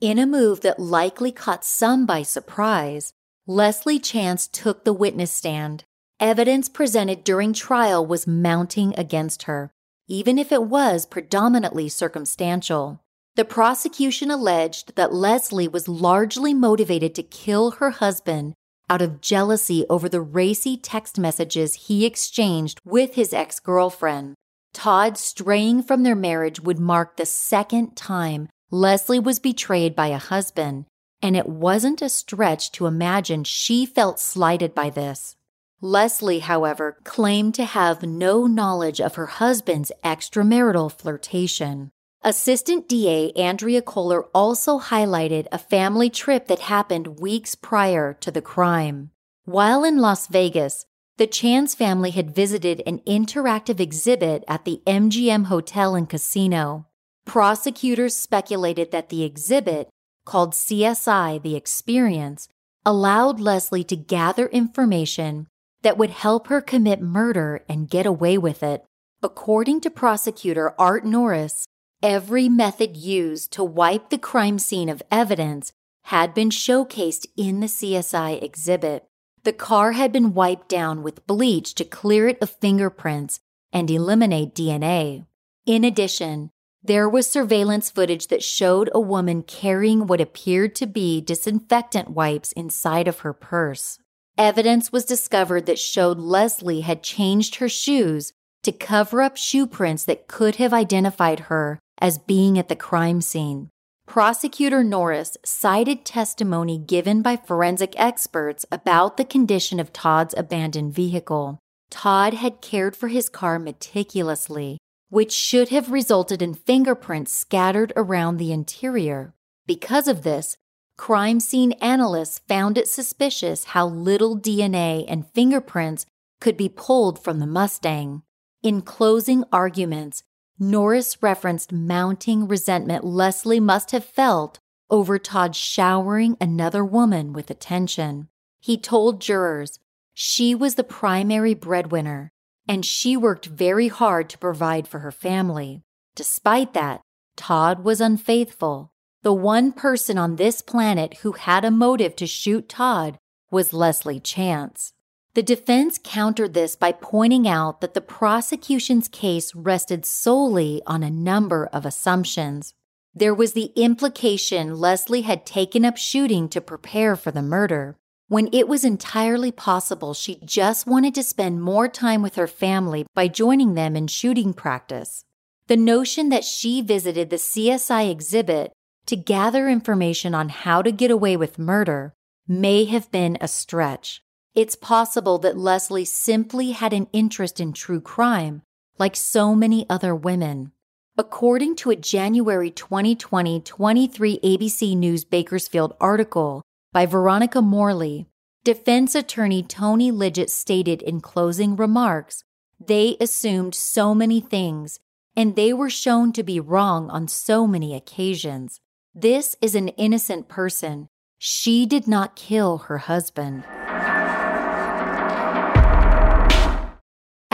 In 0.00 0.20
a 0.20 0.26
move 0.26 0.60
that 0.60 0.78
likely 0.78 1.32
caught 1.32 1.64
some 1.64 2.06
by 2.06 2.22
surprise, 2.22 3.12
Leslie 3.48 3.98
Chance 3.98 4.46
took 4.46 4.84
the 4.84 4.92
witness 4.92 5.32
stand. 5.32 5.82
Evidence 6.20 6.68
presented 6.68 7.24
during 7.24 7.52
trial 7.52 8.06
was 8.06 8.28
mounting 8.28 8.94
against 8.96 9.42
her, 9.42 9.72
even 10.06 10.38
if 10.38 10.52
it 10.52 10.62
was 10.62 11.06
predominantly 11.06 11.88
circumstantial. 11.88 13.00
The 13.34 13.44
prosecution 13.44 14.30
alleged 14.30 14.94
that 14.94 15.12
Leslie 15.12 15.66
was 15.66 15.88
largely 15.88 16.54
motivated 16.54 17.16
to 17.16 17.22
kill 17.24 17.72
her 17.72 17.90
husband 17.90 18.54
out 18.90 19.02
of 19.02 19.20
jealousy 19.20 19.84
over 19.88 20.08
the 20.08 20.20
racy 20.20 20.76
text 20.76 21.18
messages 21.18 21.74
he 21.74 22.06
exchanged 22.06 22.80
with 22.84 23.14
his 23.14 23.32
ex 23.32 23.60
girlfriend. 23.60 24.34
Todd 24.72 25.18
straying 25.18 25.82
from 25.82 26.02
their 26.02 26.14
marriage 26.14 26.60
would 26.60 26.78
mark 26.78 27.16
the 27.16 27.26
second 27.26 27.96
time 27.96 28.48
Leslie 28.70 29.18
was 29.18 29.38
betrayed 29.38 29.96
by 29.96 30.08
a 30.08 30.18
husband, 30.18 30.84
and 31.22 31.36
it 31.36 31.48
wasn't 31.48 32.02
a 32.02 32.08
stretch 32.08 32.70
to 32.72 32.86
imagine 32.86 33.44
she 33.44 33.86
felt 33.86 34.20
slighted 34.20 34.74
by 34.74 34.90
this. 34.90 35.36
Leslie, 35.80 36.40
however, 36.40 36.98
claimed 37.04 37.54
to 37.54 37.64
have 37.64 38.02
no 38.02 38.46
knowledge 38.46 39.00
of 39.00 39.14
her 39.14 39.26
husband's 39.26 39.92
extramarital 40.04 40.92
flirtation. 40.92 41.90
Assistant 42.22 42.88
DA 42.88 43.30
Andrea 43.36 43.80
Kohler 43.80 44.24
also 44.34 44.80
highlighted 44.80 45.46
a 45.52 45.58
family 45.58 46.10
trip 46.10 46.48
that 46.48 46.58
happened 46.58 47.20
weeks 47.20 47.54
prior 47.54 48.12
to 48.14 48.32
the 48.32 48.42
crime. 48.42 49.12
While 49.44 49.84
in 49.84 49.98
Las 49.98 50.26
Vegas, 50.26 50.84
the 51.16 51.28
Chance 51.28 51.76
family 51.76 52.10
had 52.10 52.34
visited 52.34 52.82
an 52.86 52.98
interactive 53.06 53.78
exhibit 53.78 54.42
at 54.48 54.64
the 54.64 54.82
MGM 54.84 55.46
Hotel 55.46 55.94
and 55.94 56.08
Casino. 56.08 56.86
Prosecutors 57.24 58.16
speculated 58.16 58.90
that 58.90 59.10
the 59.10 59.22
exhibit, 59.22 59.88
called 60.24 60.54
CSI 60.54 61.40
The 61.40 61.54
Experience, 61.54 62.48
allowed 62.84 63.38
Leslie 63.38 63.84
to 63.84 63.96
gather 63.96 64.48
information 64.48 65.46
that 65.82 65.96
would 65.96 66.10
help 66.10 66.48
her 66.48 66.60
commit 66.60 67.00
murder 67.00 67.64
and 67.68 67.88
get 67.88 68.06
away 68.06 68.36
with 68.36 68.64
it. 68.64 68.84
According 69.22 69.82
to 69.82 69.90
prosecutor 69.90 70.74
Art 70.80 71.04
Norris, 71.04 71.64
every 72.02 72.48
method 72.48 72.96
used 72.96 73.52
to 73.52 73.64
wipe 73.64 74.10
the 74.10 74.18
crime 74.18 74.58
scene 74.58 74.88
of 74.88 75.02
evidence 75.10 75.72
had 76.04 76.32
been 76.32 76.50
showcased 76.50 77.26
in 77.36 77.60
the 77.60 77.66
CSI 77.66 78.42
exhibit. 78.42 79.04
The 79.44 79.52
car 79.52 79.92
had 79.92 80.12
been 80.12 80.34
wiped 80.34 80.68
down 80.68 81.02
with 81.02 81.26
bleach 81.26 81.74
to 81.74 81.84
clear 81.84 82.28
it 82.28 82.38
of 82.40 82.50
fingerprints 82.50 83.40
and 83.72 83.90
eliminate 83.90 84.54
DNA. 84.54 85.26
In 85.66 85.84
addition, 85.84 86.50
there 86.82 87.08
was 87.08 87.28
surveillance 87.28 87.90
footage 87.90 88.28
that 88.28 88.42
showed 88.42 88.88
a 88.94 89.00
woman 89.00 89.42
carrying 89.42 90.06
what 90.06 90.20
appeared 90.20 90.74
to 90.76 90.86
be 90.86 91.20
disinfectant 91.20 92.10
wipes 92.10 92.52
inside 92.52 93.08
of 93.08 93.20
her 93.20 93.32
purse. 93.32 93.98
Evidence 94.38 94.92
was 94.92 95.04
discovered 95.04 95.66
that 95.66 95.78
showed 95.78 96.18
Leslie 96.18 96.82
had 96.82 97.02
changed 97.02 97.56
her 97.56 97.68
shoes 97.68 98.32
to 98.62 98.72
cover 98.72 99.20
up 99.20 99.36
shoe 99.36 99.66
prints 99.66 100.04
that 100.04 100.28
could 100.28 100.56
have 100.56 100.72
identified 100.72 101.40
her 101.40 101.80
as 101.98 102.18
being 102.18 102.58
at 102.58 102.68
the 102.68 102.76
crime 102.76 103.20
scene. 103.20 103.70
Prosecutor 104.06 104.82
Norris 104.82 105.36
cited 105.44 106.04
testimony 106.04 106.78
given 106.78 107.20
by 107.20 107.36
forensic 107.36 107.92
experts 107.96 108.64
about 108.72 109.16
the 109.16 109.24
condition 109.24 109.78
of 109.78 109.92
Todd's 109.92 110.34
abandoned 110.36 110.94
vehicle. 110.94 111.58
Todd 111.90 112.34
had 112.34 112.62
cared 112.62 112.96
for 112.96 113.08
his 113.08 113.28
car 113.28 113.58
meticulously, 113.58 114.78
which 115.10 115.32
should 115.32 115.68
have 115.68 115.90
resulted 115.90 116.40
in 116.40 116.54
fingerprints 116.54 117.32
scattered 117.32 117.92
around 117.96 118.36
the 118.36 118.52
interior. 118.52 119.34
Because 119.66 120.08
of 120.08 120.22
this, 120.22 120.56
crime 120.96 121.38
scene 121.40 121.72
analysts 121.72 122.40
found 122.48 122.78
it 122.78 122.88
suspicious 122.88 123.64
how 123.64 123.86
little 123.86 124.38
DNA 124.38 125.04
and 125.06 125.30
fingerprints 125.32 126.06
could 126.40 126.56
be 126.56 126.68
pulled 126.68 127.22
from 127.22 127.38
the 127.38 127.46
Mustang. 127.46 128.22
In 128.62 128.82
closing 128.82 129.44
arguments, 129.52 130.22
Norris 130.58 131.22
referenced 131.22 131.72
mounting 131.72 132.48
resentment 132.48 133.04
Leslie 133.04 133.60
must 133.60 133.92
have 133.92 134.04
felt 134.04 134.58
over 134.90 135.18
Todd 135.18 135.54
showering 135.54 136.36
another 136.40 136.84
woman 136.84 137.32
with 137.32 137.50
attention. 137.50 138.28
He 138.60 138.76
told 138.76 139.20
jurors 139.20 139.78
she 140.14 140.54
was 140.54 140.74
the 140.74 140.84
primary 140.84 141.54
breadwinner 141.54 142.32
and 142.66 142.84
she 142.84 143.16
worked 143.16 143.46
very 143.46 143.88
hard 143.88 144.28
to 144.28 144.38
provide 144.38 144.88
for 144.88 144.98
her 144.98 145.12
family. 145.12 145.82
Despite 146.16 146.74
that, 146.74 147.00
Todd 147.36 147.84
was 147.84 148.00
unfaithful. 148.00 148.92
The 149.22 149.32
one 149.32 149.72
person 149.72 150.18
on 150.18 150.36
this 150.36 150.60
planet 150.60 151.18
who 151.18 151.32
had 151.32 151.64
a 151.64 151.70
motive 151.70 152.16
to 152.16 152.26
shoot 152.26 152.68
Todd 152.68 153.18
was 153.50 153.72
Leslie 153.72 154.20
Chance. 154.20 154.92
The 155.38 155.42
defense 155.44 156.00
countered 156.02 156.52
this 156.52 156.74
by 156.74 156.90
pointing 156.90 157.46
out 157.46 157.80
that 157.80 157.94
the 157.94 158.00
prosecution's 158.00 159.06
case 159.06 159.54
rested 159.54 160.04
solely 160.04 160.82
on 160.84 161.04
a 161.04 161.12
number 161.12 161.66
of 161.72 161.86
assumptions. 161.86 162.74
There 163.14 163.32
was 163.32 163.52
the 163.52 163.70
implication 163.76 164.74
Leslie 164.74 165.22
had 165.22 165.46
taken 165.46 165.84
up 165.84 165.96
shooting 165.96 166.48
to 166.48 166.60
prepare 166.60 167.14
for 167.14 167.30
the 167.30 167.40
murder, 167.40 167.96
when 168.26 168.48
it 168.52 168.66
was 168.66 168.84
entirely 168.84 169.52
possible 169.52 170.12
she 170.12 170.40
just 170.44 170.88
wanted 170.88 171.14
to 171.14 171.22
spend 171.22 171.62
more 171.62 171.86
time 171.86 172.20
with 172.20 172.34
her 172.34 172.48
family 172.48 173.06
by 173.14 173.28
joining 173.28 173.74
them 173.74 173.94
in 173.94 174.08
shooting 174.08 174.52
practice. 174.52 175.24
The 175.68 175.76
notion 175.76 176.30
that 176.30 176.42
she 176.42 176.82
visited 176.82 177.30
the 177.30 177.36
CSI 177.36 178.10
exhibit 178.10 178.72
to 179.06 179.14
gather 179.14 179.68
information 179.68 180.34
on 180.34 180.48
how 180.48 180.82
to 180.82 180.90
get 180.90 181.12
away 181.12 181.36
with 181.36 181.60
murder 181.60 182.12
may 182.48 182.86
have 182.86 183.12
been 183.12 183.38
a 183.40 183.46
stretch. 183.46 184.20
It's 184.58 184.74
possible 184.74 185.38
that 185.38 185.56
Leslie 185.56 186.04
simply 186.04 186.72
had 186.72 186.92
an 186.92 187.06
interest 187.12 187.60
in 187.60 187.72
true 187.72 188.00
crime, 188.00 188.62
like 188.98 189.14
so 189.14 189.54
many 189.54 189.86
other 189.88 190.16
women. 190.16 190.72
According 191.16 191.76
to 191.76 191.90
a 191.90 191.94
January 191.94 192.72
2020 192.72 193.60
23 193.60 194.40
ABC 194.42 194.96
News 194.96 195.24
Bakersfield 195.24 195.94
article 196.00 196.62
by 196.92 197.06
Veronica 197.06 197.62
Morley, 197.62 198.26
defense 198.64 199.14
attorney 199.14 199.62
Tony 199.62 200.10
Lidgett 200.10 200.50
stated 200.50 201.02
in 201.02 201.20
closing 201.20 201.76
remarks 201.76 202.42
they 202.84 203.16
assumed 203.20 203.76
so 203.76 204.12
many 204.12 204.40
things 204.40 204.98
and 205.36 205.54
they 205.54 205.72
were 205.72 205.88
shown 205.88 206.32
to 206.32 206.42
be 206.42 206.58
wrong 206.58 207.08
on 207.10 207.28
so 207.28 207.64
many 207.64 207.94
occasions. 207.94 208.80
This 209.14 209.54
is 209.62 209.76
an 209.76 209.86
innocent 209.90 210.48
person. 210.48 211.06
She 211.38 211.86
did 211.86 212.08
not 212.08 212.34
kill 212.34 212.78
her 212.78 212.98
husband. 212.98 213.62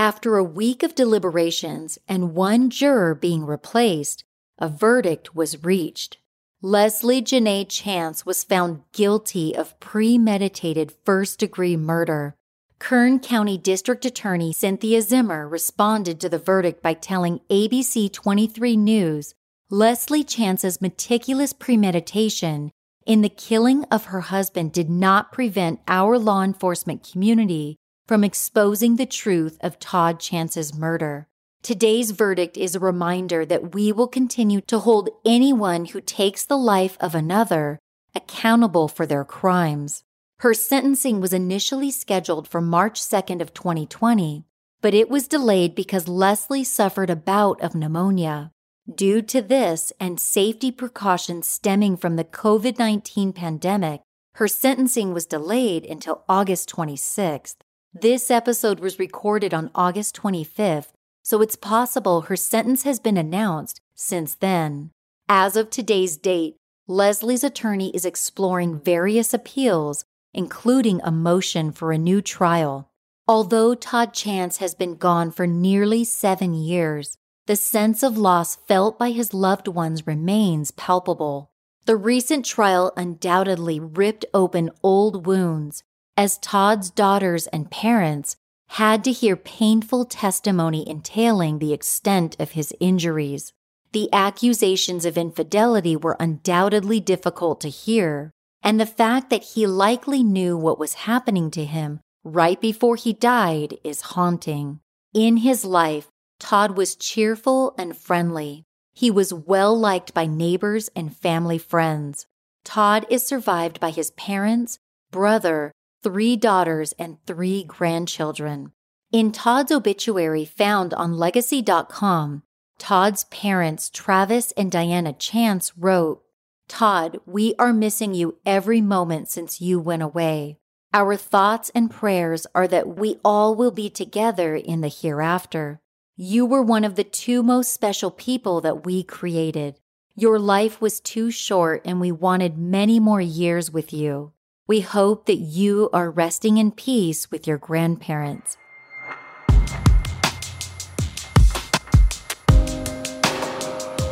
After 0.05 0.37
a 0.37 0.45
week 0.45 0.83
of 0.83 0.95
deliberations 0.95 1.99
and 2.07 2.35
one 2.35 2.69
juror 2.69 3.15
being 3.15 3.47
replaced, 3.47 4.23
a 4.59 4.69
verdict 4.69 5.35
was 5.35 5.65
reached. 5.65 6.19
Leslie 6.61 7.23
Janae 7.23 7.67
Chance 7.67 8.27
was 8.27 8.45
found 8.45 8.83
guilty 8.93 9.57
of 9.57 9.81
premeditated 9.81 10.93
first 11.07 11.39
degree 11.39 11.75
murder. 11.79 12.35
Kern 12.79 13.19
County 13.19 13.57
District 13.57 14.05
Attorney 14.05 14.53
Cynthia 14.53 15.01
Zimmer 15.01 15.49
responded 15.49 16.21
to 16.21 16.29
the 16.29 16.39
verdict 16.39 16.83
by 16.83 16.93
telling 16.93 17.41
ABC 17.49 18.13
23 18.13 18.77
News 18.77 19.35
Leslie 19.71 20.23
Chance's 20.23 20.83
meticulous 20.83 21.55
premeditation 21.55 22.73
in 23.07 23.23
the 23.23 23.31
killing 23.31 23.85
of 23.85 24.05
her 24.07 24.21
husband 24.21 24.71
did 24.71 24.91
not 24.91 25.33
prevent 25.33 25.81
our 25.89 26.19
law 26.19 26.43
enforcement 26.43 27.11
community 27.11 27.79
from 28.07 28.25
exposing 28.25 28.97
the 28.97 29.07
truth 29.07 29.57
of 29.61 29.79
Todd 29.79 30.21
Chance's 30.21 30.77
murder. 30.77 31.27
Today's 31.63 32.11
verdict 32.11 32.59
is 32.59 32.75
a 32.75 32.81
reminder 32.81 33.47
that 33.47 33.75
we 33.75 33.91
will 33.91 34.09
continue 34.09 34.61
to 34.63 34.81
hold 34.81 35.09
anyone 35.25 35.87
who 35.87 36.01
takes 36.01 36.45
the 36.45 36.59
life 36.59 36.99
of 37.01 37.15
another 37.15 37.79
accountable 38.15 38.89
for 38.89 39.07
their 39.07 39.25
crimes. 39.25 40.05
Her 40.41 40.53
sentencing 40.53 41.21
was 41.21 41.33
initially 41.33 41.91
scheduled 41.91 42.47
for 42.47 42.61
March 42.61 43.01
2nd 43.01 43.41
of 43.41 43.55
2020, 43.55 44.45
but 44.83 44.93
it 44.93 45.09
was 45.09 45.27
delayed 45.27 45.75
because 45.75 46.07
Leslie 46.07 46.65
suffered 46.65 47.09
a 47.09 47.17
bout 47.17 47.61
of 47.63 47.75
pneumonia. 47.75 48.51
Due 48.93 49.23
to 49.23 49.41
this 49.41 49.95
and 49.99 50.21
safety 50.21 50.71
precautions 50.71 51.47
stemming 51.47 51.97
from 51.97 52.17
the 52.17 52.25
COVID 52.25 52.79
19 52.79 53.33
pandemic, 53.33 54.03
her 54.35 54.47
sentencing 54.47 55.15
was 55.15 55.25
delayed 55.25 55.87
until 55.87 56.25
August 56.29 56.69
26th. 56.69 57.57
This 57.97 58.29
episode 58.29 58.81
was 58.81 58.99
recorded 58.99 59.55
on 59.55 59.71
August 59.73 60.17
25th, 60.17 60.89
so 61.23 61.41
it's 61.41 61.55
possible 61.55 62.23
her 62.23 62.35
sentence 62.35 62.83
has 62.83 62.99
been 62.99 63.17
announced 63.17 63.81
since 63.95 64.35
then. 64.35 64.91
As 65.29 65.55
of 65.55 65.71
today's 65.71 66.17
date, 66.17 66.57
Leslie's 66.89 67.45
attorney 67.45 67.93
is 67.95 68.05
exploring 68.05 68.81
various 68.81 69.33
appeals, 69.33 70.05
including 70.33 71.01
a 71.05 71.13
motion 71.13 71.71
for 71.71 71.93
a 71.93 71.97
new 71.97 72.21
trial. 72.21 72.91
Although 73.29 73.77
Todd 73.77 74.13
Chance 74.13 74.57
has 74.57 74.75
been 74.75 74.97
gone 74.97 75.31
for 75.31 75.47
nearly 75.47 76.03
seven 76.03 76.53
years, 76.53 77.17
the 77.47 77.55
sense 77.55 78.03
of 78.03 78.19
loss 78.19 78.57
felt 78.57 78.99
by 78.99 79.13
his 79.13 79.33
loved 79.33 79.69
ones 79.69 80.05
remains 80.05 80.73
palpable. 80.73 81.53
The 81.87 81.97
recent 81.97 82.45
trial 82.45 82.93
undoubtedly 82.97 83.79
ripped 83.79 84.25
open 84.35 84.71
old 84.83 85.27
wounds 85.27 85.85
as 86.17 86.39
Todd's 86.39 86.91
daughters 86.91 87.47
and 87.49 87.71
parents 87.71 88.37
had 88.69 89.05
to 89.05 89.13
hear 89.13 89.37
painful 89.37 90.05
testimony 90.05 90.89
entailing 90.89 91.59
the 91.59 91.73
extent 91.73 92.37
of 92.39 92.53
his 92.53 92.73
injuries. 92.81 93.53
The 93.93 94.09
accusations 94.13 95.05
of 95.05 95.19
infidelity 95.19 95.97
were 95.97 96.17
undoubtedly 96.19 97.01
difficult 97.01 97.61
to 97.61 97.69
hear, 97.69 98.31
and 98.63 98.81
the 98.81 98.87
fact 98.87 99.31
that 99.31 99.45
he 99.55 99.67
likely 99.67 100.23
knew 100.23 100.57
what 100.57 100.79
was 100.79 100.95
happening 100.95 101.51
to 101.53 101.65
him 101.65 102.01
right 102.25 102.61
before 102.61 102.97
he 102.97 103.13
died 103.13 103.77
is 103.85 104.01
haunting. 104.01 104.81
In 105.13 105.39
his 105.39 105.65
life, 105.65 106.09
Todd 106.41 106.77
was 106.77 106.97
cheerful 106.97 107.75
and 107.79 107.97
friendly. 107.97 108.65
He 108.95 109.11
was 109.11 109.35
well 109.35 109.79
liked 109.79 110.15
by 110.15 110.27
neighbors 110.27 110.89
and 110.97 111.17
family 111.17 111.59
friends. 111.59 112.27
Todd 112.65 113.07
is 113.11 113.27
survived 113.27 113.79
by 113.79 113.91
his 113.91 114.11
parents, 114.13 114.79
brother, 115.11 115.71
three 116.05 116.37
daughters, 116.37 116.93
and 116.99 117.17
three 117.27 117.65
grandchildren. 117.65 118.71
In 119.11 119.33
Todd's 119.33 119.73
obituary 119.73 120.45
found 120.45 120.93
on 120.95 121.17
legacy.com, 121.17 122.43
Todd's 122.79 123.25
parents, 123.25 123.89
Travis 123.89 124.53
and 124.53 124.71
Diana 124.71 125.15
Chance, 125.15 125.73
wrote, 125.79 126.23
Todd, 126.69 127.21
we 127.25 127.55
are 127.59 127.73
missing 127.73 128.15
you 128.15 128.37
every 128.45 128.83
moment 128.83 129.29
since 129.29 129.63
you 129.63 129.81
went 129.81 130.03
away. 130.03 130.59
Our 130.93 131.17
thoughts 131.17 131.71
and 131.75 131.91
prayers 131.91 132.47
are 132.55 132.69
that 132.69 132.99
we 132.99 133.19
all 133.25 133.55
will 133.55 133.71
be 133.71 133.89
together 133.89 134.55
in 134.55 134.83
the 134.83 134.89
hereafter. 134.89 135.81
You 136.17 136.45
were 136.45 136.63
one 136.63 136.85
of 136.85 136.97
the 136.97 137.05
two 137.05 137.43
most 137.43 137.73
special 137.73 138.11
people 138.11 138.61
that 138.61 138.85
we 138.85 139.03
created. 139.03 139.81
Your 140.15 140.39
life 140.39 140.83
was 140.83 141.01
too 141.01 141.31
short, 141.31 141.81
and 141.87 141.99
we 141.99 142.13
wanted 142.13 142.59
many 142.59 143.01
more 143.01 143.23
years 143.23 143.71
with 143.71 143.93
you. 143.93 144.34
We 144.67 144.81
hope 144.81 145.27
that 145.27 145.37
you 145.37 145.91
are 145.93 146.11
resting 146.11 146.57
in 146.57 146.73
peace 146.73 147.31
with 147.31 147.47
your 147.47 147.59
grandparents. 147.59 148.57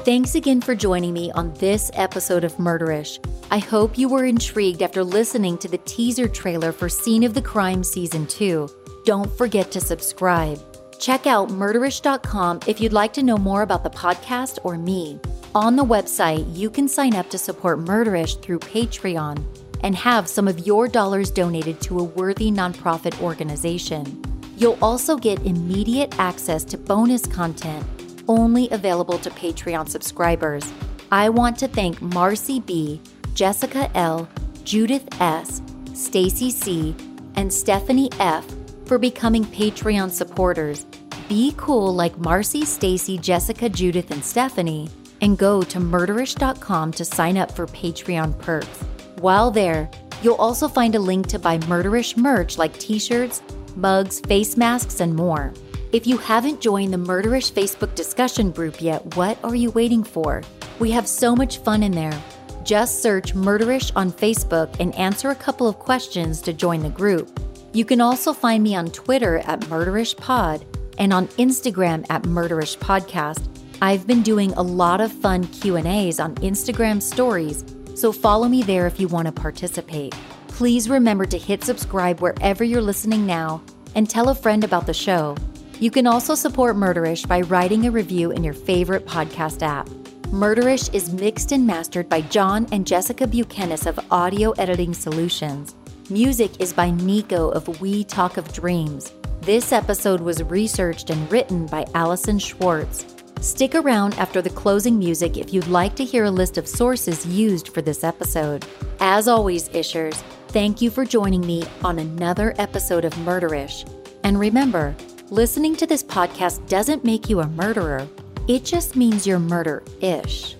Thanks 0.04 0.34
again 0.34 0.60
for 0.60 0.74
joining 0.74 1.14
me 1.14 1.32
on 1.32 1.54
this 1.54 1.90
episode 1.94 2.44
of 2.44 2.52
Murderish. 2.56 3.18
I 3.50 3.60
hope 3.60 3.96
you 3.96 4.10
were 4.10 4.26
intrigued 4.26 4.82
after 4.82 5.02
listening 5.02 5.56
to 5.58 5.68
the 5.68 5.78
teaser 5.78 6.28
trailer 6.28 6.70
for 6.70 6.88
Scene 6.90 7.22
of 7.22 7.32
the 7.32 7.40
Crime 7.40 7.82
Season 7.82 8.26
2. 8.26 8.68
Don't 9.06 9.30
forget 9.38 9.70
to 9.70 9.80
subscribe. 9.80 10.60
Check 10.98 11.26
out 11.26 11.48
murderish.com 11.48 12.60
if 12.66 12.78
you'd 12.78 12.92
like 12.92 13.14
to 13.14 13.22
know 13.22 13.38
more 13.38 13.62
about 13.62 13.84
the 13.84 13.90
podcast 13.90 14.58
or 14.64 14.76
me. 14.76 15.18
On 15.54 15.76
the 15.76 15.84
website, 15.84 16.44
you 16.54 16.68
can 16.68 16.88
sign 16.88 17.14
up 17.14 17.30
to 17.30 17.38
support 17.38 17.78
Murderish 17.78 18.40
through 18.42 18.58
Patreon 18.58 19.42
and 19.82 19.94
have 19.96 20.28
some 20.28 20.48
of 20.48 20.66
your 20.66 20.88
dollars 20.88 21.30
donated 21.30 21.80
to 21.82 21.98
a 21.98 22.04
worthy 22.04 22.50
nonprofit 22.50 23.20
organization. 23.20 24.22
You'll 24.56 24.78
also 24.82 25.16
get 25.16 25.40
immediate 25.40 26.18
access 26.18 26.64
to 26.64 26.78
bonus 26.78 27.26
content 27.26 27.86
only 28.28 28.68
available 28.70 29.18
to 29.18 29.30
Patreon 29.30 29.88
subscribers. 29.88 30.72
I 31.10 31.28
want 31.28 31.58
to 31.58 31.68
thank 31.68 32.00
Marcy 32.00 32.60
B, 32.60 33.00
Jessica 33.34 33.90
L, 33.96 34.28
Judith 34.64 35.06
S, 35.20 35.60
Stacy 35.94 36.50
C, 36.50 36.94
and 37.36 37.52
Stephanie 37.52 38.10
F 38.18 38.46
for 38.86 38.98
becoming 38.98 39.44
Patreon 39.44 40.10
supporters. 40.10 40.86
Be 41.28 41.54
cool 41.56 41.94
like 41.94 42.16
Marcy, 42.18 42.64
Stacy, 42.64 43.18
Jessica, 43.18 43.68
Judith, 43.68 44.10
and 44.10 44.24
Stephanie, 44.24 44.88
and 45.20 45.38
go 45.38 45.62
to 45.62 45.78
murderish.com 45.78 46.92
to 46.92 47.04
sign 47.04 47.36
up 47.36 47.52
for 47.52 47.66
Patreon 47.66 48.38
perks. 48.38 48.84
While 49.22 49.52
there, 49.52 49.88
you'll 50.20 50.34
also 50.34 50.66
find 50.66 50.96
a 50.96 50.98
link 50.98 51.28
to 51.28 51.38
buy 51.38 51.58
Murderish 51.58 52.16
merch 52.16 52.58
like 52.58 52.76
t 52.76 52.98
shirts, 52.98 53.40
mugs, 53.76 54.18
face 54.18 54.56
masks, 54.56 54.98
and 54.98 55.14
more. 55.14 55.52
If 55.92 56.08
you 56.08 56.18
haven't 56.18 56.60
joined 56.60 56.92
the 56.92 56.98
Murderish 56.98 57.52
Facebook 57.52 57.94
discussion 57.94 58.50
group 58.50 58.82
yet, 58.82 59.14
what 59.14 59.38
are 59.44 59.54
you 59.54 59.70
waiting 59.70 60.02
for? 60.02 60.42
We 60.80 60.90
have 60.90 61.06
so 61.06 61.36
much 61.36 61.58
fun 61.58 61.84
in 61.84 61.92
there. 61.92 62.20
Just 62.64 63.00
search 63.00 63.32
Murderish 63.32 63.92
on 63.94 64.10
Facebook 64.10 64.74
and 64.80 64.92
answer 64.96 65.30
a 65.30 65.36
couple 65.36 65.68
of 65.68 65.78
questions 65.78 66.42
to 66.42 66.52
join 66.52 66.82
the 66.82 66.90
group. 66.90 67.38
You 67.72 67.84
can 67.84 68.00
also 68.00 68.32
find 68.32 68.60
me 68.60 68.74
on 68.74 68.90
Twitter 68.90 69.38
at 69.46 69.60
MurderishPod 69.60 70.64
and 70.98 71.12
on 71.12 71.28
Instagram 71.38 72.04
at 72.10 72.24
Murderish 72.24 72.76
Podcast. 72.78 73.46
I've 73.80 74.04
been 74.04 74.22
doing 74.22 74.52
a 74.54 74.62
lot 74.62 75.00
of 75.00 75.12
fun 75.12 75.46
Q&As 75.46 76.18
on 76.18 76.34
Instagram 76.36 77.00
stories, 77.00 77.64
so 78.02 78.10
follow 78.10 78.48
me 78.48 78.64
there 78.64 78.88
if 78.88 78.98
you 78.98 79.06
want 79.06 79.26
to 79.26 79.32
participate. 79.32 80.12
Please 80.48 80.90
remember 80.90 81.24
to 81.24 81.38
hit 81.38 81.62
subscribe 81.62 82.20
wherever 82.20 82.64
you're 82.64 82.82
listening 82.82 83.24
now 83.24 83.62
and 83.94 84.10
tell 84.10 84.28
a 84.28 84.34
friend 84.34 84.64
about 84.64 84.86
the 84.86 84.92
show. 84.92 85.36
You 85.78 85.92
can 85.92 86.08
also 86.08 86.34
support 86.34 86.74
Murderish 86.74 87.28
by 87.28 87.42
writing 87.42 87.86
a 87.86 87.92
review 87.92 88.32
in 88.32 88.42
your 88.42 88.54
favorite 88.54 89.06
podcast 89.06 89.62
app. 89.62 89.88
Murderish 90.32 90.92
is 90.92 91.12
mixed 91.12 91.52
and 91.52 91.64
mastered 91.64 92.08
by 92.08 92.22
John 92.22 92.66
and 92.72 92.84
Jessica 92.84 93.24
Buchanan 93.24 93.86
of 93.86 94.00
Audio 94.10 94.50
Editing 94.58 94.94
Solutions. 94.94 95.76
Music 96.10 96.60
is 96.60 96.72
by 96.72 96.90
Nico 96.90 97.50
of 97.50 97.80
We 97.80 98.02
Talk 98.02 98.36
of 98.36 98.52
Dreams. 98.52 99.12
This 99.42 99.70
episode 99.70 100.22
was 100.22 100.42
researched 100.42 101.08
and 101.10 101.30
written 101.30 101.66
by 101.66 101.86
Allison 101.94 102.40
Schwartz. 102.40 103.21
Stick 103.40 103.74
around 103.74 104.14
after 104.14 104.40
the 104.40 104.50
closing 104.50 104.98
music 104.98 105.36
if 105.36 105.52
you'd 105.52 105.66
like 105.66 105.96
to 105.96 106.04
hear 106.04 106.24
a 106.24 106.30
list 106.30 106.58
of 106.58 106.68
sources 106.68 107.26
used 107.26 107.68
for 107.68 107.82
this 107.82 108.04
episode. 108.04 108.64
As 109.00 109.28
always, 109.28 109.68
Ishers, 109.70 110.22
thank 110.48 110.80
you 110.80 110.90
for 110.90 111.04
joining 111.04 111.44
me 111.44 111.64
on 111.82 111.98
another 111.98 112.54
episode 112.58 113.04
of 113.04 113.12
Murderish. 113.14 113.88
And 114.22 114.38
remember, 114.38 114.94
listening 115.30 115.74
to 115.76 115.86
this 115.86 116.02
podcast 116.04 116.68
doesn't 116.68 117.04
make 117.04 117.28
you 117.28 117.40
a 117.40 117.48
murderer, 117.48 118.06
it 118.48 118.64
just 118.64 118.96
means 118.96 119.26
you're 119.26 119.38
murder 119.38 119.82
ish. 120.00 120.56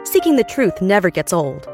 Seeking 0.05 0.37
the 0.37 0.47
truth 0.49 0.81
never 0.81 1.11
gets 1.11 1.33
old. 1.33 1.69